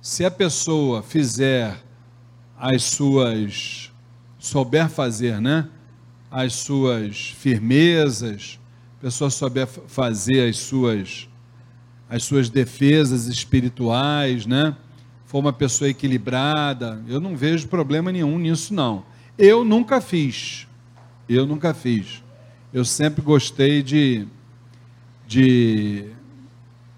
Se 0.00 0.24
a 0.24 0.30
pessoa 0.30 1.02
fizer 1.02 1.76
as 2.58 2.82
suas, 2.84 3.90
souber 4.38 4.88
fazer, 4.88 5.40
né? 5.40 5.68
As 6.30 6.54
suas 6.54 7.34
firmezas, 7.38 8.58
pessoa 9.00 9.30
souber 9.30 9.66
fazer 9.66 10.48
as 10.48 10.58
suas 10.58 11.26
as 12.08 12.24
suas 12.24 12.50
defesas 12.50 13.26
espirituais, 13.26 14.44
né? 14.44 14.76
For 15.30 15.38
uma 15.38 15.52
pessoa 15.52 15.88
equilibrada, 15.88 17.00
eu 17.06 17.20
não 17.20 17.36
vejo 17.36 17.68
problema 17.68 18.10
nenhum 18.10 18.36
nisso 18.36 18.74
não. 18.74 19.04
Eu 19.38 19.64
nunca 19.64 20.00
fiz. 20.00 20.66
Eu 21.28 21.46
nunca 21.46 21.72
fiz. 21.72 22.20
Eu 22.72 22.84
sempre 22.84 23.22
gostei 23.22 23.80
de 23.80 24.26
de 25.28 26.06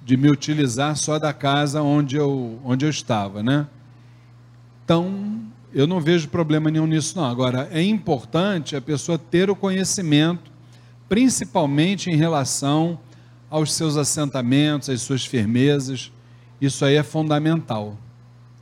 de 0.03 0.17
me 0.17 0.31
utilizar 0.31 0.97
só 0.97 1.19
da 1.19 1.35
casa 1.35 1.83
onde 1.83 2.17
eu 2.17 2.59
onde 2.65 2.87
eu 2.87 2.89
estava, 2.89 3.43
né? 3.43 3.67
Então, 4.83 5.43
eu 5.71 5.87
não 5.87 6.01
vejo 6.01 6.27
problema 6.29 6.71
nenhum 6.71 6.87
nisso 6.87 7.19
não. 7.19 7.27
Agora, 7.27 7.69
é 7.71 7.83
importante 7.83 8.75
a 8.75 8.81
pessoa 8.81 9.19
ter 9.19 9.51
o 9.51 9.55
conhecimento 9.55 10.51
principalmente 11.07 12.09
em 12.09 12.17
relação 12.17 12.99
aos 13.51 13.75
seus 13.75 13.99
assentamentos, 13.99 14.89
às 14.89 15.03
suas 15.03 15.27
firmezas. 15.27 16.11
Isso 16.59 16.83
aí 16.83 16.95
é 16.95 17.03
fundamental. 17.03 17.99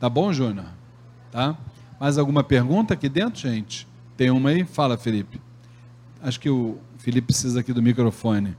Tá 0.00 0.08
bom, 0.08 0.32
Júnior? 0.32 0.64
Tá? 1.30 1.54
Mais 2.00 2.16
alguma 2.16 2.42
pergunta 2.42 2.94
aqui 2.94 3.06
dentro, 3.06 3.38
gente? 3.38 3.86
Tem 4.16 4.30
uma 4.30 4.48
aí? 4.48 4.64
Fala, 4.64 4.96
Felipe. 4.96 5.38
Acho 6.22 6.40
que 6.40 6.48
o 6.48 6.78
Felipe 6.96 7.26
precisa 7.26 7.60
aqui 7.60 7.70
do 7.70 7.82
microfone. 7.82 8.56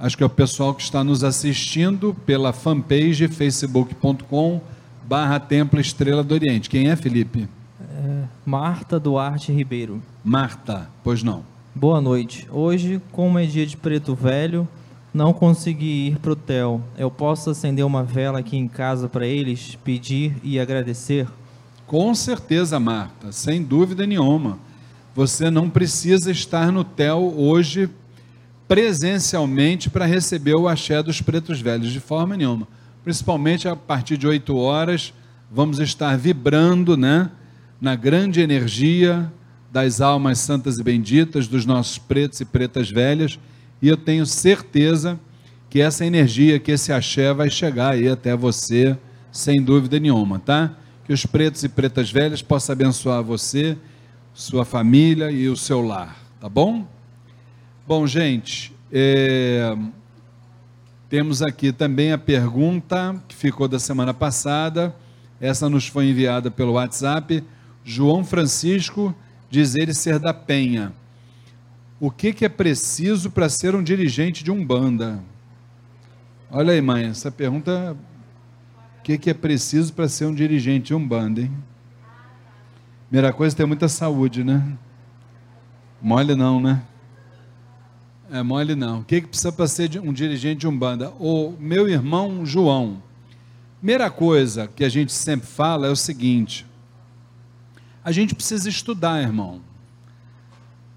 Acho 0.00 0.16
que 0.16 0.22
é 0.24 0.26
o 0.26 0.30
pessoal 0.30 0.74
que 0.74 0.82
está 0.82 1.04
nos 1.04 1.22
assistindo 1.22 2.12
pela 2.26 2.52
fanpage 2.52 3.28
facebook.com 3.28 4.60
barra 5.04 5.38
Templo 5.38 5.80
Estrela 5.80 6.24
do 6.24 6.34
Oriente. 6.34 6.68
Quem 6.68 6.90
é, 6.90 6.96
Felipe? 6.96 7.48
É, 7.80 8.24
Marta 8.44 8.98
Duarte 8.98 9.52
Ribeiro. 9.52 10.02
Marta, 10.24 10.90
pois 11.04 11.22
não. 11.22 11.44
Boa 11.72 12.00
noite. 12.00 12.48
Hoje, 12.50 13.00
como 13.12 13.38
é 13.38 13.46
dia 13.46 13.64
de 13.64 13.76
preto 13.76 14.12
velho, 14.12 14.66
não 15.12 15.32
consegui 15.32 16.08
ir 16.08 16.18
para 16.18 16.30
o 16.30 16.32
hotel. 16.32 16.80
Eu 16.96 17.10
posso 17.10 17.50
acender 17.50 17.84
uma 17.84 18.02
vela 18.02 18.38
aqui 18.38 18.56
em 18.56 18.66
casa 18.66 19.08
para 19.08 19.26
eles, 19.26 19.76
pedir 19.84 20.34
e 20.42 20.58
agradecer? 20.58 21.26
Com 21.86 22.14
certeza, 22.14 22.80
Marta, 22.80 23.30
sem 23.32 23.62
dúvida 23.62 24.06
nenhuma. 24.06 24.58
você 25.14 25.50
não 25.50 25.68
precisa 25.68 26.30
estar 26.30 26.72
no 26.72 26.82
TEL 26.82 27.34
hoje 27.36 27.90
presencialmente 28.66 29.90
para 29.90 30.06
receber 30.06 30.54
o 30.54 30.66
axé 30.66 31.02
dos 31.02 31.20
pretos 31.20 31.60
velhos, 31.60 31.92
de 31.92 32.00
forma 32.00 32.34
nenhuma. 32.34 32.66
Principalmente 33.04 33.68
a 33.68 33.76
partir 33.76 34.16
de 34.16 34.26
8 34.26 34.56
horas, 34.56 35.12
vamos 35.50 35.78
estar 35.78 36.16
vibrando 36.16 36.96
né, 36.96 37.30
na 37.78 37.94
grande 37.94 38.40
energia 38.40 39.30
das 39.70 40.00
almas 40.00 40.38
santas 40.38 40.78
e 40.78 40.82
benditas, 40.82 41.46
dos 41.46 41.66
nossos 41.66 41.98
pretos 41.98 42.40
e 42.40 42.46
pretas 42.46 42.90
velhas, 42.90 43.38
e 43.82 43.88
eu 43.88 43.96
tenho 43.96 44.24
certeza 44.24 45.18
que 45.68 45.80
essa 45.80 46.06
energia, 46.06 46.60
que 46.60 46.70
esse 46.70 46.92
axé 46.92 47.34
vai 47.34 47.50
chegar 47.50 47.94
aí 47.94 48.08
até 48.08 48.36
você, 48.36 48.96
sem 49.32 49.60
dúvida 49.60 49.98
nenhuma, 49.98 50.38
tá? 50.38 50.76
Que 51.04 51.12
os 51.12 51.26
pretos 51.26 51.64
e 51.64 51.68
pretas 51.68 52.10
velhas 52.10 52.40
possam 52.40 52.74
abençoar 52.74 53.22
você, 53.24 53.76
sua 54.32 54.64
família 54.64 55.32
e 55.32 55.48
o 55.48 55.56
seu 55.56 55.82
lar, 55.82 56.16
tá 56.40 56.48
bom? 56.48 56.86
Bom, 57.86 58.06
gente, 58.06 58.72
é, 58.92 59.76
temos 61.08 61.42
aqui 61.42 61.72
também 61.72 62.12
a 62.12 62.18
pergunta 62.18 63.20
que 63.26 63.34
ficou 63.34 63.66
da 63.66 63.78
semana 63.78 64.14
passada. 64.14 64.94
Essa 65.40 65.68
nos 65.68 65.88
foi 65.88 66.08
enviada 66.08 66.50
pelo 66.50 66.72
WhatsApp. 66.72 67.42
João 67.84 68.24
Francisco 68.24 69.14
diz 69.50 69.74
ele 69.74 69.92
ser 69.92 70.18
da 70.18 70.32
Penha. 70.32 70.92
O 72.02 72.10
que, 72.10 72.32
que 72.32 72.44
é 72.44 72.48
preciso 72.48 73.30
para 73.30 73.48
ser 73.48 73.76
um 73.76 73.82
dirigente 73.82 74.42
de 74.42 74.50
Umbanda? 74.50 75.22
Olha 76.50 76.72
aí, 76.72 76.80
mãe, 76.80 77.04
essa 77.04 77.30
pergunta. 77.30 77.96
O 78.98 79.02
que, 79.04 79.16
que 79.16 79.30
é 79.30 79.34
preciso 79.34 79.92
para 79.92 80.08
ser 80.08 80.26
um 80.26 80.34
dirigente 80.34 80.86
de 80.86 80.94
Umbanda, 80.96 81.42
hein? 81.42 81.52
Primeira 83.08 83.32
coisa 83.32 83.54
ter 83.54 83.66
muita 83.66 83.86
saúde, 83.86 84.42
né? 84.42 84.76
Mole 86.00 86.34
não, 86.34 86.60
né? 86.60 86.82
É 88.32 88.42
mole 88.42 88.74
não. 88.74 89.02
O 89.02 89.04
que, 89.04 89.20
que 89.20 89.28
precisa 89.28 89.52
para 89.52 89.68
ser 89.68 90.00
um 90.00 90.12
dirigente 90.12 90.62
de 90.62 90.66
Umbanda? 90.66 91.10
O 91.20 91.54
meu 91.56 91.88
irmão 91.88 92.44
João. 92.44 93.00
Primeira 93.78 94.10
coisa 94.10 94.66
que 94.66 94.82
a 94.84 94.88
gente 94.88 95.12
sempre 95.12 95.46
fala 95.46 95.86
é 95.86 95.90
o 95.90 95.94
seguinte: 95.94 96.66
a 98.04 98.10
gente 98.10 98.34
precisa 98.34 98.68
estudar, 98.68 99.22
irmão. 99.22 99.60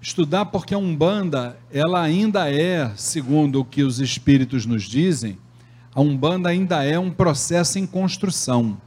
Estudar 0.06 0.44
porque 0.44 0.72
a 0.72 0.78
Umbanda, 0.78 1.58
ela 1.68 2.00
ainda 2.00 2.48
é, 2.48 2.92
segundo 2.94 3.58
o 3.58 3.64
que 3.64 3.82
os 3.82 3.98
espíritos 3.98 4.64
nos 4.64 4.84
dizem, 4.84 5.36
a 5.92 6.00
Umbanda 6.00 6.48
ainda 6.48 6.84
é 6.84 6.96
um 6.96 7.10
processo 7.10 7.76
em 7.76 7.84
construção. 7.84 8.80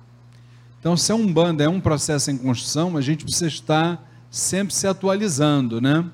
Então, 0.80 0.96
se 0.96 1.12
a 1.12 1.16
Umbanda 1.16 1.62
é 1.62 1.68
um 1.68 1.82
processo 1.82 2.32
em 2.32 2.38
construção, 2.38 2.96
a 2.96 3.02
gente 3.02 3.26
precisa 3.26 3.48
estar 3.48 4.10
sempre 4.32 4.74
se 4.74 4.88
atualizando, 4.88 5.82
né? 5.82 6.06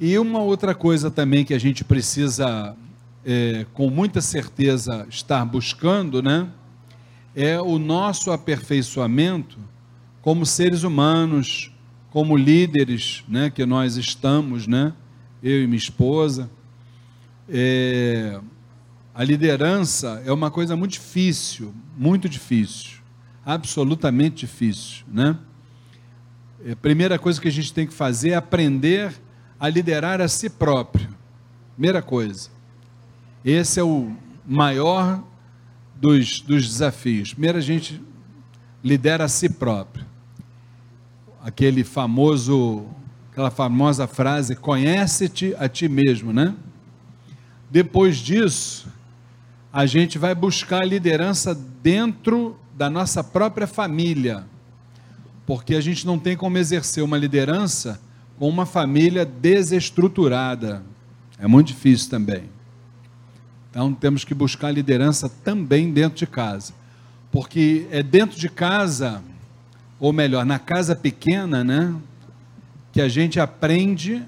E 0.00 0.18
uma 0.18 0.40
outra 0.40 0.74
coisa 0.74 1.08
também 1.08 1.44
que 1.44 1.54
a 1.54 1.60
gente 1.60 1.84
precisa, 1.84 2.74
é, 3.24 3.64
com 3.72 3.88
muita 3.88 4.20
certeza, 4.20 5.06
estar 5.08 5.44
buscando, 5.44 6.20
né? 6.20 6.48
É 7.36 7.60
o 7.60 7.78
nosso 7.78 8.32
aperfeiçoamento 8.32 9.58
como 10.20 10.44
seres 10.44 10.82
humanos, 10.82 11.70
como 12.18 12.36
líderes, 12.36 13.22
né? 13.28 13.48
Que 13.48 13.64
nós 13.64 13.96
estamos, 13.96 14.66
né? 14.66 14.92
Eu 15.40 15.62
e 15.62 15.66
minha 15.68 15.78
esposa. 15.78 16.50
É, 17.48 18.40
a 19.14 19.22
liderança 19.22 20.20
é 20.26 20.32
uma 20.32 20.50
coisa 20.50 20.74
muito 20.74 20.94
difícil, 20.94 21.72
muito 21.96 22.28
difícil, 22.28 22.98
absolutamente 23.46 24.34
difícil, 24.34 25.04
né? 25.06 25.38
A 26.68 26.74
primeira 26.74 27.20
coisa 27.20 27.40
que 27.40 27.46
a 27.46 27.52
gente 27.52 27.72
tem 27.72 27.86
que 27.86 27.94
fazer 27.94 28.30
é 28.30 28.34
aprender 28.34 29.14
a 29.60 29.68
liderar 29.68 30.20
a 30.20 30.26
si 30.26 30.50
próprio. 30.50 31.08
Primeira 31.74 32.02
coisa. 32.02 32.50
Esse 33.44 33.78
é 33.78 33.84
o 33.84 34.12
maior 34.44 35.22
dos, 35.94 36.40
dos 36.40 36.66
desafios. 36.66 37.32
Primeiro, 37.32 37.58
a 37.58 37.60
gente 37.60 38.02
lidera 38.82 39.22
a 39.22 39.28
si 39.28 39.48
próprio. 39.48 40.07
Aquele 41.48 41.82
famoso, 41.82 42.84
aquela 43.32 43.50
famosa 43.50 44.06
frase: 44.06 44.54
conhece-te 44.54 45.54
a 45.58 45.66
ti 45.66 45.88
mesmo, 45.88 46.30
né? 46.30 46.54
Depois 47.70 48.18
disso, 48.18 48.86
a 49.72 49.86
gente 49.86 50.18
vai 50.18 50.34
buscar 50.34 50.82
a 50.82 50.84
liderança 50.84 51.54
dentro 51.82 52.54
da 52.76 52.90
nossa 52.90 53.24
própria 53.24 53.66
família, 53.66 54.44
porque 55.46 55.74
a 55.74 55.80
gente 55.80 56.06
não 56.06 56.18
tem 56.18 56.36
como 56.36 56.58
exercer 56.58 57.02
uma 57.02 57.16
liderança 57.16 57.98
com 58.38 58.46
uma 58.46 58.66
família 58.66 59.24
desestruturada. 59.24 60.82
É 61.38 61.46
muito 61.46 61.68
difícil 61.68 62.10
também. 62.10 62.42
Então 63.70 63.94
temos 63.94 64.22
que 64.22 64.34
buscar 64.34 64.70
liderança 64.70 65.30
também 65.42 65.90
dentro 65.94 66.18
de 66.18 66.26
casa. 66.26 66.74
Porque 67.32 67.86
é 67.90 68.02
dentro 68.02 68.38
de 68.38 68.50
casa, 68.50 69.22
ou 70.00 70.12
melhor, 70.12 70.44
na 70.44 70.58
casa 70.58 70.94
pequena, 70.94 71.64
né, 71.64 71.94
que 72.92 73.00
a 73.00 73.08
gente 73.08 73.40
aprende 73.40 74.22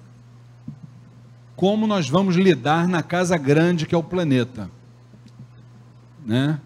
como 1.54 1.87
nós 1.87 2.09
vamos 2.09 2.37
lidar 2.37 2.88
na 2.88 3.02
casa 3.02 3.37
grande 3.37 3.85
que 3.87 3.94
é 3.94 3.98
o 3.98 4.02
planeta. 4.02 4.70
Né? 6.24 6.59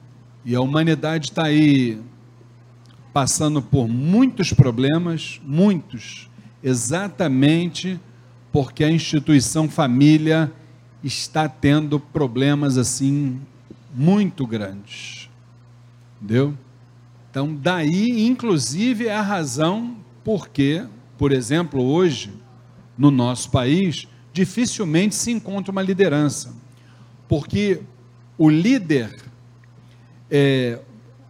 E 0.44 0.54
a 0.54 0.60
humanidade 0.60 1.30
está 1.30 1.46
aí 1.46 2.00
passando 3.12 3.60
por 3.60 3.88
muitos 3.88 4.52
problemas, 4.52 5.40
muitos 5.44 6.28
exatamente 6.62 8.00
porque 8.50 8.84
a 8.84 8.90
instituição 8.90 9.68
família 9.68 10.50
está 11.02 11.48
tendo 11.48 12.00
problemas 12.00 12.78
assim 12.78 13.40
muito 13.94 14.46
grandes. 14.46 15.28
Entendeu? 16.16 16.54
Então, 17.34 17.52
daí, 17.52 18.28
inclusive, 18.28 19.08
é 19.08 19.16
a 19.16 19.20
razão 19.20 19.96
porque, 20.22 20.86
por 21.18 21.32
exemplo, 21.32 21.82
hoje, 21.82 22.32
no 22.96 23.10
nosso 23.10 23.50
país, 23.50 24.06
dificilmente 24.32 25.16
se 25.16 25.32
encontra 25.32 25.72
uma 25.72 25.82
liderança. 25.82 26.54
Porque 27.26 27.80
o 28.38 28.48
líder, 28.48 29.20
é, 30.30 30.78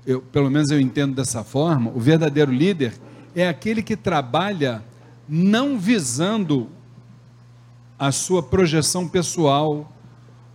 eu, 0.07 0.21
pelo 0.21 0.51
menos 0.51 0.71
eu 0.71 0.79
entendo 0.79 1.15
dessa 1.15 1.43
forma, 1.43 1.91
o 1.95 1.99
verdadeiro 1.99 2.53
líder 2.53 2.93
é 3.35 3.49
aquele 3.49 3.83
que 3.83 3.97
trabalha 3.97 4.85
não 5.27 5.79
visando 5.79 6.69
a 7.99 8.13
sua 8.13 8.43
projeção 8.43 9.09
pessoal, 9.09 9.91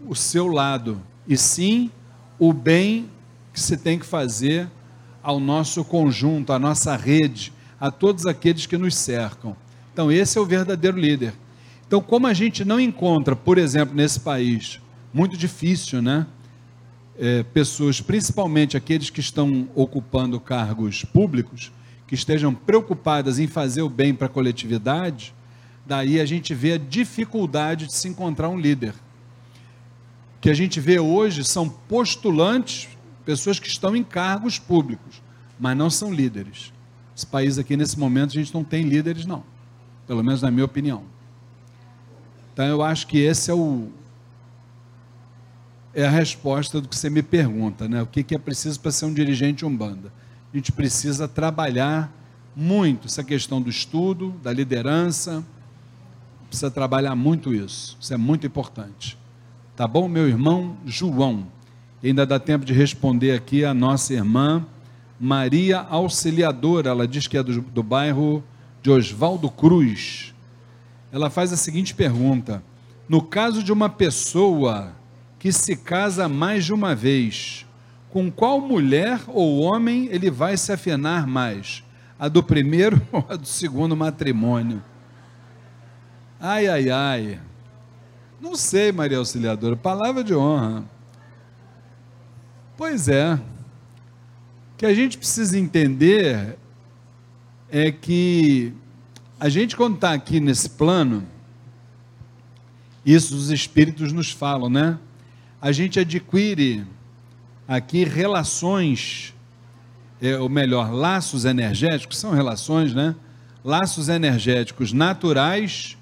o 0.07 0.13
seu 0.13 0.45
lado, 0.45 1.01
e 1.27 1.35
sim 1.35 1.89
o 2.37 2.53
bem 2.53 3.09
que 3.51 3.59
se 3.59 3.75
tem 3.77 3.97
que 3.97 4.05
fazer 4.05 4.69
ao 5.21 5.39
nosso 5.39 5.83
conjunto, 5.83 6.53
à 6.53 6.59
nossa 6.59 6.95
rede, 6.95 7.53
a 7.79 7.91
todos 7.91 8.25
aqueles 8.25 8.65
que 8.65 8.77
nos 8.77 8.95
cercam. 8.95 9.55
Então, 9.93 10.11
esse 10.11 10.37
é 10.37 10.41
o 10.41 10.45
verdadeiro 10.45 10.97
líder. 10.97 11.33
Então, 11.87 12.01
como 12.01 12.27
a 12.27 12.33
gente 12.33 12.63
não 12.63 12.79
encontra, 12.79 13.35
por 13.35 13.57
exemplo, 13.57 13.95
nesse 13.95 14.19
país, 14.19 14.79
muito 15.13 15.35
difícil, 15.35 16.01
né? 16.01 16.27
É, 17.17 17.43
pessoas, 17.43 17.99
principalmente 17.99 18.77
aqueles 18.77 19.09
que 19.09 19.19
estão 19.19 19.67
ocupando 19.75 20.39
cargos 20.39 21.03
públicos, 21.03 21.71
que 22.07 22.15
estejam 22.15 22.53
preocupadas 22.53 23.39
em 23.39 23.47
fazer 23.47 23.81
o 23.81 23.89
bem 23.89 24.13
para 24.13 24.27
a 24.27 24.29
coletividade, 24.29 25.33
daí 25.85 26.19
a 26.19 26.25
gente 26.25 26.53
vê 26.53 26.73
a 26.73 26.77
dificuldade 26.77 27.87
de 27.87 27.93
se 27.93 28.07
encontrar 28.07 28.49
um 28.49 28.57
líder. 28.57 28.93
O 30.37 30.41
que 30.41 30.49
a 30.49 30.53
gente 30.53 30.79
vê 30.79 30.99
hoje 30.99 31.43
são 31.43 31.67
postulantes, 31.67 32.87
pessoas 33.29 33.59
que 33.59 33.67
estão 33.67 33.95
em 33.95 34.03
cargos 34.03 34.57
públicos, 34.57 35.21
mas 35.59 35.77
não 35.77 35.87
são 35.87 36.11
líderes. 36.11 36.73
Esse 37.15 37.27
país 37.27 37.59
aqui, 37.59 37.77
nesse 37.77 37.99
momento, 37.99 38.31
a 38.31 38.33
gente 38.33 38.51
não 38.51 38.63
tem 38.63 38.83
líderes, 38.83 39.23
não. 39.23 39.43
Pelo 40.07 40.23
menos 40.23 40.41
na 40.41 40.49
minha 40.49 40.65
opinião. 40.65 41.03
Então, 42.51 42.65
eu 42.65 42.81
acho 42.81 43.05
que 43.05 43.19
esse 43.19 43.51
é 43.51 43.53
o, 43.53 43.89
é 45.93 46.07
a 46.07 46.09
resposta 46.09 46.81
do 46.81 46.87
que 46.87 46.95
você 46.95 47.07
me 47.07 47.21
pergunta, 47.21 47.87
né? 47.87 48.01
O 48.01 48.07
que, 48.07 48.33
é 48.33 48.39
preciso 48.39 48.79
para 48.79 48.89
ser 48.89 49.05
um 49.05 49.13
dirigente 49.13 49.63
umbanda? 49.63 50.11
a 50.51 50.57
gente 50.57 50.71
precisa 50.71 51.27
trabalhar 51.27 52.11
muito 52.55 53.05
essa 53.05 53.23
questão 53.23 53.61
do 53.61 53.69
estudo, 53.69 54.31
da 54.41 54.51
liderança, 54.51 55.45
precisa 56.47 56.71
trabalhar 56.71 57.13
muito 57.13 57.53
isso, 57.53 57.95
isso 58.01 58.11
é 58.11 58.17
muito 58.17 58.47
importante. 58.47 59.15
Tá 59.75 59.87
bom, 59.87 60.07
meu 60.07 60.27
irmão 60.27 60.75
João? 60.83 61.45
Ainda 62.03 62.25
dá 62.25 62.39
tempo 62.39 62.65
de 62.65 62.73
responder 62.73 63.31
aqui 63.31 63.65
a 63.65 63.73
nossa 63.73 64.13
irmã 64.13 64.65
Maria 65.19 65.79
Auxiliadora, 65.79 66.91
ela 66.91 67.05
diz 67.05 67.27
que 67.27 67.37
é 67.37 67.43
do, 67.43 67.59
do 67.61 67.83
bairro 67.83 68.41
de 68.81 68.89
Oswaldo 68.89 69.49
Cruz. 69.49 70.33
Ela 71.11 71.29
faz 71.29 71.51
a 71.51 71.57
seguinte 71.57 71.93
pergunta: 71.93 72.63
No 73.07 73.21
caso 73.21 73.61
de 73.61 73.73
uma 73.73 73.89
pessoa 73.89 74.93
que 75.37 75.51
se 75.51 75.75
casa 75.75 76.29
mais 76.29 76.63
de 76.63 76.73
uma 76.73 76.95
vez, 76.95 77.65
com 78.09 78.31
qual 78.31 78.61
mulher 78.61 79.19
ou 79.27 79.59
homem 79.59 80.07
ele 80.09 80.31
vai 80.31 80.55
se 80.55 80.71
afinar 80.71 81.27
mais? 81.27 81.83
A 82.17 82.29
do 82.29 82.41
primeiro 82.41 83.01
ou 83.11 83.25
a 83.27 83.35
do 83.35 83.47
segundo 83.47 83.95
matrimônio? 83.97 84.81
Ai, 86.39 86.67
ai, 86.67 86.89
ai. 86.89 87.39
Não 88.39 88.55
sei, 88.55 88.93
Maria 88.93 89.17
Auxiliadora, 89.17 89.75
palavra 89.75 90.23
de 90.23 90.33
honra. 90.33 90.85
Pois 92.79 93.09
é. 93.09 93.33
O 93.33 94.77
que 94.77 94.85
a 94.85 94.93
gente 94.93 95.17
precisa 95.17 95.59
entender 95.59 96.57
é 97.69 97.91
que 97.91 98.71
a 99.37 99.49
gente, 99.49 99.75
quando 99.75 99.95
está 99.95 100.13
aqui 100.13 100.39
nesse 100.39 100.69
plano, 100.69 101.27
isso 103.05 103.35
os 103.35 103.49
espíritos 103.49 104.13
nos 104.13 104.31
falam, 104.31 104.69
né? 104.69 104.97
A 105.61 105.73
gente 105.73 105.99
adquire 105.99 106.87
aqui 107.67 108.05
relações, 108.05 109.35
é, 110.21 110.37
ou 110.37 110.47
melhor, 110.47 110.89
laços 110.93 111.43
energéticos, 111.43 112.17
são 112.17 112.31
relações, 112.31 112.93
né? 112.93 113.13
Laços 113.61 114.07
energéticos 114.07 114.93
naturais 114.93 115.97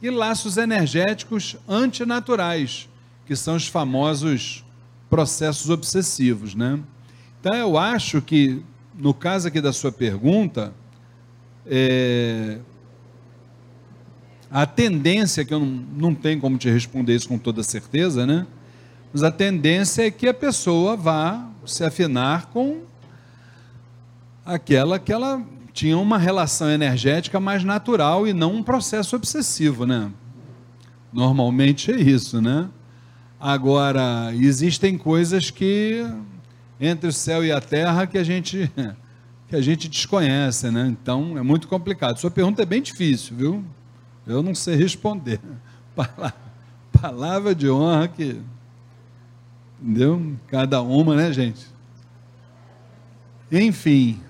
e 0.00 0.08
laços 0.08 0.56
energéticos 0.56 1.56
antinaturais, 1.68 2.88
que 3.26 3.34
são 3.34 3.56
os 3.56 3.66
famosos 3.66 4.64
processos 5.12 5.68
obsessivos, 5.68 6.54
né? 6.54 6.80
Então 7.38 7.54
eu 7.54 7.76
acho 7.76 8.22
que, 8.22 8.62
no 8.94 9.12
caso 9.12 9.46
aqui 9.46 9.60
da 9.60 9.70
sua 9.70 9.92
pergunta, 9.92 10.72
é, 11.66 12.60
a 14.50 14.64
tendência, 14.64 15.44
que 15.44 15.52
eu 15.52 15.60
não, 15.60 15.66
não 15.66 16.14
tenho 16.14 16.40
como 16.40 16.56
te 16.56 16.70
responder 16.70 17.14
isso 17.14 17.28
com 17.28 17.36
toda 17.36 17.62
certeza, 17.62 18.24
né? 18.24 18.46
Mas 19.12 19.22
a 19.22 19.30
tendência 19.30 20.06
é 20.06 20.10
que 20.10 20.26
a 20.26 20.32
pessoa 20.32 20.96
vá 20.96 21.46
se 21.66 21.84
afinar 21.84 22.46
com 22.46 22.80
aquela 24.46 24.98
que 24.98 25.12
ela 25.12 25.44
tinha 25.74 25.98
uma 25.98 26.16
relação 26.16 26.70
energética 26.70 27.38
mais 27.38 27.62
natural 27.62 28.26
e 28.26 28.32
não 28.32 28.54
um 28.54 28.62
processo 28.62 29.14
obsessivo, 29.14 29.84
né? 29.84 30.10
Normalmente 31.12 31.92
é 31.92 32.00
isso, 32.00 32.40
né? 32.40 32.70
Agora, 33.44 34.32
existem 34.36 34.96
coisas 34.96 35.50
que 35.50 36.08
entre 36.80 37.08
o 37.08 37.12
céu 37.12 37.44
e 37.44 37.50
a 37.50 37.60
terra 37.60 38.06
que 38.06 38.16
a 38.16 38.22
gente 38.22 38.70
que 39.50 39.56
a 39.56 39.60
gente 39.60 39.88
desconhece, 39.88 40.70
né? 40.70 40.86
Então 40.86 41.36
é 41.36 41.42
muito 41.42 41.66
complicado. 41.66 42.20
Sua 42.20 42.30
pergunta 42.30 42.62
é 42.62 42.64
bem 42.64 42.80
difícil, 42.80 43.36
viu? 43.36 43.64
Eu 44.24 44.44
não 44.44 44.54
sei 44.54 44.76
responder. 44.76 45.40
Palavra, 45.96 46.34
palavra 46.92 47.52
de 47.52 47.68
honra 47.68 48.06
que 48.06 48.40
entendeu? 49.82 50.36
Cada 50.46 50.80
uma, 50.80 51.16
né, 51.16 51.32
gente? 51.32 51.66
Enfim. 53.50 54.20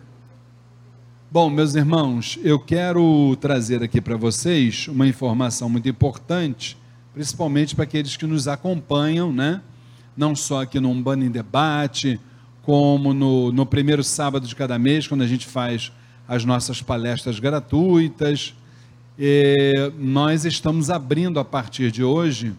Bom, 1.30 1.50
meus 1.50 1.74
irmãos, 1.74 2.38
eu 2.42 2.58
quero 2.58 3.36
trazer 3.36 3.82
aqui 3.82 4.00
para 4.00 4.16
vocês 4.16 4.88
uma 4.88 5.06
informação 5.06 5.68
muito 5.68 5.86
importante, 5.86 6.78
principalmente 7.14 7.74
para 7.74 7.84
aqueles 7.84 8.16
que 8.16 8.26
nos 8.26 8.48
acompanham, 8.48 9.32
né? 9.32 9.60
Não 10.16 10.34
só 10.34 10.62
aqui 10.62 10.80
no 10.80 10.90
Umbanda 10.90 11.24
em 11.24 11.30
Debate, 11.30 12.20
como 12.62 13.12
no, 13.12 13.52
no 13.52 13.66
primeiro 13.66 14.04
sábado 14.04 14.46
de 14.46 14.54
cada 14.54 14.78
mês, 14.78 15.06
quando 15.06 15.22
a 15.22 15.26
gente 15.26 15.46
faz 15.46 15.92
as 16.26 16.44
nossas 16.44 16.80
palestras 16.80 17.38
gratuitas. 17.38 18.54
E 19.18 19.92
nós 19.98 20.44
estamos 20.44 20.90
abrindo 20.90 21.38
a 21.38 21.44
partir 21.44 21.90
de 21.90 22.02
hoje 22.02 22.54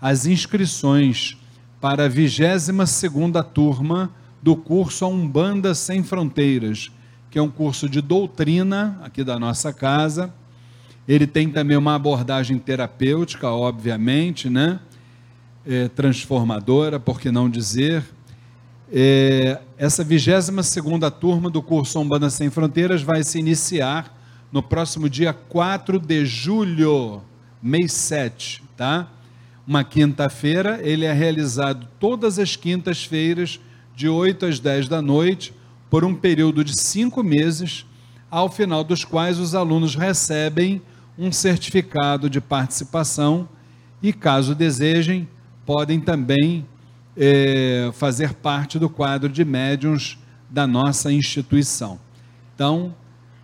as 0.00 0.26
inscrições 0.26 1.36
para 1.80 2.06
a 2.06 2.08
22 2.08 2.68
turma 3.52 4.10
do 4.42 4.56
curso 4.56 5.04
A 5.04 5.08
Umbanda 5.08 5.74
Sem 5.74 6.02
Fronteiras, 6.02 6.90
que 7.30 7.38
é 7.38 7.42
um 7.42 7.50
curso 7.50 7.88
de 7.88 8.00
doutrina 8.00 9.00
aqui 9.02 9.22
da 9.22 9.38
nossa 9.38 9.72
casa. 9.72 10.32
Ele 11.08 11.26
tem 11.26 11.48
também 11.50 11.76
uma 11.76 11.94
abordagem 11.94 12.58
terapêutica, 12.58 13.48
obviamente, 13.48 14.50
né? 14.50 14.80
É, 15.64 15.88
transformadora, 15.88 17.00
por 17.00 17.20
que 17.20 17.30
não 17.30 17.50
dizer, 17.50 18.04
é, 18.92 19.58
essa 19.76 20.04
22 20.04 20.48
turma 21.18 21.50
do 21.50 21.60
curso 21.60 21.98
Umbanda 21.98 22.30
Sem 22.30 22.50
Fronteiras 22.50 23.02
vai 23.02 23.24
se 23.24 23.38
iniciar 23.38 24.16
no 24.52 24.62
próximo 24.62 25.08
dia 25.10 25.32
4 25.32 25.98
de 25.98 26.24
julho, 26.24 27.20
mês 27.60 27.92
7, 27.92 28.62
tá? 28.76 29.08
Uma 29.66 29.82
quinta-feira, 29.82 30.78
ele 30.82 31.04
é 31.04 31.12
realizado 31.12 31.88
todas 31.98 32.38
as 32.38 32.54
quintas-feiras, 32.54 33.58
de 33.94 34.08
8 34.08 34.46
às 34.46 34.60
10 34.60 34.88
da 34.88 35.02
noite, 35.02 35.52
por 35.90 36.04
um 36.04 36.14
período 36.14 36.62
de 36.62 36.78
cinco 36.78 37.24
meses, 37.24 37.84
ao 38.30 38.48
final 38.48 38.84
dos 38.84 39.04
quais 39.04 39.38
os 39.38 39.54
alunos 39.54 39.94
recebem 39.96 40.80
um 41.18 41.32
certificado 41.32 42.28
de 42.28 42.40
participação 42.40 43.48
e, 44.02 44.12
caso 44.12 44.54
desejem, 44.54 45.28
podem 45.64 46.00
também 46.00 46.66
é, 47.16 47.90
fazer 47.94 48.34
parte 48.34 48.78
do 48.78 48.88
quadro 48.88 49.28
de 49.28 49.44
médiums 49.44 50.18
da 50.50 50.66
nossa 50.66 51.10
instituição. 51.10 51.98
Então, 52.54 52.94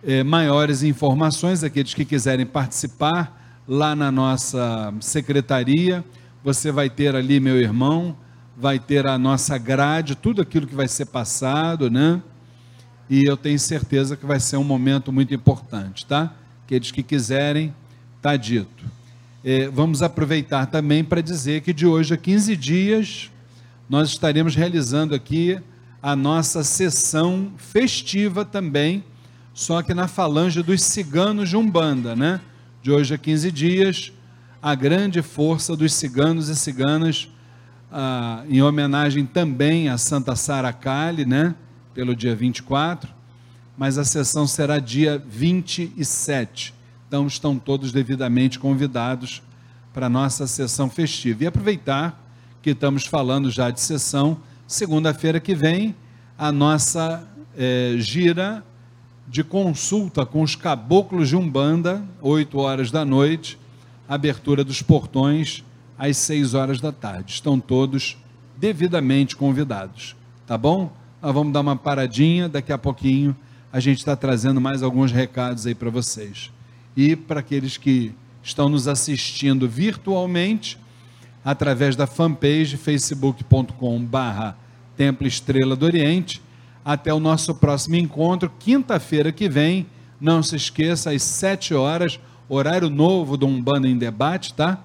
é, 0.03 0.23
maiores 0.23 0.83
informações, 0.83 1.63
aqueles 1.63 1.93
que 1.93 2.05
quiserem 2.05 2.45
participar, 2.45 3.41
lá 3.67 3.95
na 3.95 4.11
nossa 4.11 4.93
secretaria, 4.99 6.03
você 6.43 6.71
vai 6.71 6.89
ter 6.89 7.15
ali, 7.15 7.39
meu 7.39 7.57
irmão, 7.57 8.15
vai 8.57 8.77
ter 8.77 9.07
a 9.07 9.17
nossa 9.17 9.57
grade, 9.57 10.15
tudo 10.15 10.41
aquilo 10.41 10.67
que 10.67 10.75
vai 10.75 10.87
ser 10.87 11.05
passado, 11.05 11.89
né? 11.89 12.21
E 13.09 13.25
eu 13.25 13.37
tenho 13.37 13.59
certeza 13.59 14.15
que 14.15 14.25
vai 14.25 14.39
ser 14.39 14.57
um 14.57 14.63
momento 14.63 15.11
muito 15.11 15.33
importante, 15.33 16.05
tá? 16.05 16.33
Aqueles 16.65 16.91
que 16.91 17.03
quiserem, 17.03 17.73
tá 18.21 18.35
dito. 18.37 18.85
É, 19.43 19.67
vamos 19.67 20.01
aproveitar 20.01 20.67
também 20.67 21.03
para 21.03 21.19
dizer 21.19 21.61
que 21.61 21.73
de 21.73 21.85
hoje 21.85 22.13
a 22.13 22.17
15 22.17 22.55
dias 22.55 23.29
nós 23.89 24.09
estaremos 24.09 24.55
realizando 24.55 25.13
aqui 25.13 25.59
a 26.01 26.15
nossa 26.15 26.63
sessão 26.63 27.51
festiva 27.57 28.45
também, 28.45 29.03
só 29.53 29.81
que 29.81 29.93
na 29.93 30.07
falange 30.07 30.63
dos 30.63 30.81
ciganos 30.81 31.49
de 31.49 31.57
Umbanda, 31.57 32.15
né? 32.15 32.39
De 32.81 32.91
hoje 32.91 33.13
a 33.13 33.17
15 33.17 33.51
dias, 33.51 34.13
a 34.61 34.73
grande 34.75 35.21
força 35.21 35.75
dos 35.75 35.93
ciganos 35.93 36.47
e 36.47 36.55
ciganas, 36.55 37.29
ah, 37.91 38.43
em 38.49 38.61
homenagem 38.61 39.25
também 39.25 39.89
a 39.89 39.97
Santa 39.97 40.35
Sara 40.35 40.71
Kali, 40.71 41.25
né? 41.25 41.53
Pelo 41.93 42.15
dia 42.15 42.33
24, 42.35 43.09
mas 43.77 43.97
a 43.97 44.03
sessão 44.03 44.45
será 44.45 44.79
dia 44.79 45.21
27. 45.27 46.73
Então 47.07 47.27
estão 47.27 47.57
todos 47.57 47.91
devidamente 47.91 48.59
convidados 48.59 49.41
para 49.93 50.07
a 50.07 50.09
nossa 50.09 50.47
sessão 50.47 50.89
festiva. 50.89 51.43
E 51.43 51.47
aproveitar 51.47 52.19
que 52.61 52.71
estamos 52.71 53.05
falando 53.05 53.51
já 53.51 53.69
de 53.69 53.81
sessão. 53.81 54.37
Segunda-feira 54.67 55.39
que 55.39 55.53
vem, 55.53 55.95
a 56.37 56.51
nossa 56.51 57.27
é, 57.57 57.95
gira 57.97 58.63
de 59.27 59.43
consulta 59.43 60.25
com 60.25 60.41
os 60.41 60.55
caboclos 60.55 61.29
de 61.29 61.35
Umbanda, 61.35 62.03
8 62.21 62.57
horas 62.57 62.91
da 62.91 63.05
noite, 63.05 63.57
abertura 64.07 64.63
dos 64.63 64.81
portões 64.81 65.63
às 65.97 66.17
6 66.17 66.53
horas 66.53 66.81
da 66.81 66.91
tarde. 66.91 67.33
Estão 67.33 67.59
todos 67.59 68.17
devidamente 68.57 69.35
convidados, 69.35 70.15
tá 70.45 70.57
bom? 70.57 70.91
Nós 71.21 71.33
vamos 71.33 71.53
dar 71.53 71.61
uma 71.61 71.75
paradinha, 71.75 72.49
daqui 72.49 72.71
a 72.71 72.77
pouquinho 72.77 73.35
a 73.73 73.79
gente 73.79 73.97
está 73.97 74.15
trazendo 74.15 74.61
mais 74.61 74.83
alguns 74.83 75.11
recados 75.11 75.65
aí 75.65 75.73
para 75.73 75.89
vocês. 75.89 76.51
E 76.95 77.15
para 77.15 77.39
aqueles 77.39 77.75
que 77.75 78.13
estão 78.43 78.69
nos 78.69 78.87
assistindo 78.87 79.67
virtualmente, 79.67 80.77
através 81.43 81.95
da 81.95 82.05
fanpage 82.05 82.77
facebook.com 82.77 83.99
barra 84.05 84.55
Templo 84.95 85.27
Estrela 85.27 85.75
do 85.75 85.85
Oriente. 85.85 86.39
Até 86.85 87.11
o 87.11 87.19
nosso 87.19 87.55
próximo 87.55 87.95
encontro, 87.95 88.51
quinta-feira 88.59 89.31
que 89.31 89.49
vem. 89.49 89.87
Não 90.21 90.43
se 90.43 90.55
esqueça, 90.55 91.09
às 91.09 91.23
sete 91.23 91.73
horas, 91.73 92.19
horário 92.47 92.91
novo 92.91 93.35
do 93.35 93.47
Umbanda 93.47 93.87
em 93.87 93.97
Debate, 93.97 94.53
tá? 94.53 94.79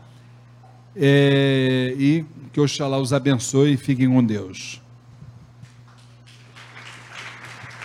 É, 0.97 1.95
e 1.99 2.25
que 2.53 2.61
Oxalá 2.61 2.99
os 2.99 3.13
abençoe 3.13 3.75
e 3.75 3.77
fiquem 3.77 4.09
com 4.09 4.25
Deus. 4.25 4.81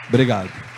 Obrigado. 0.07 0.72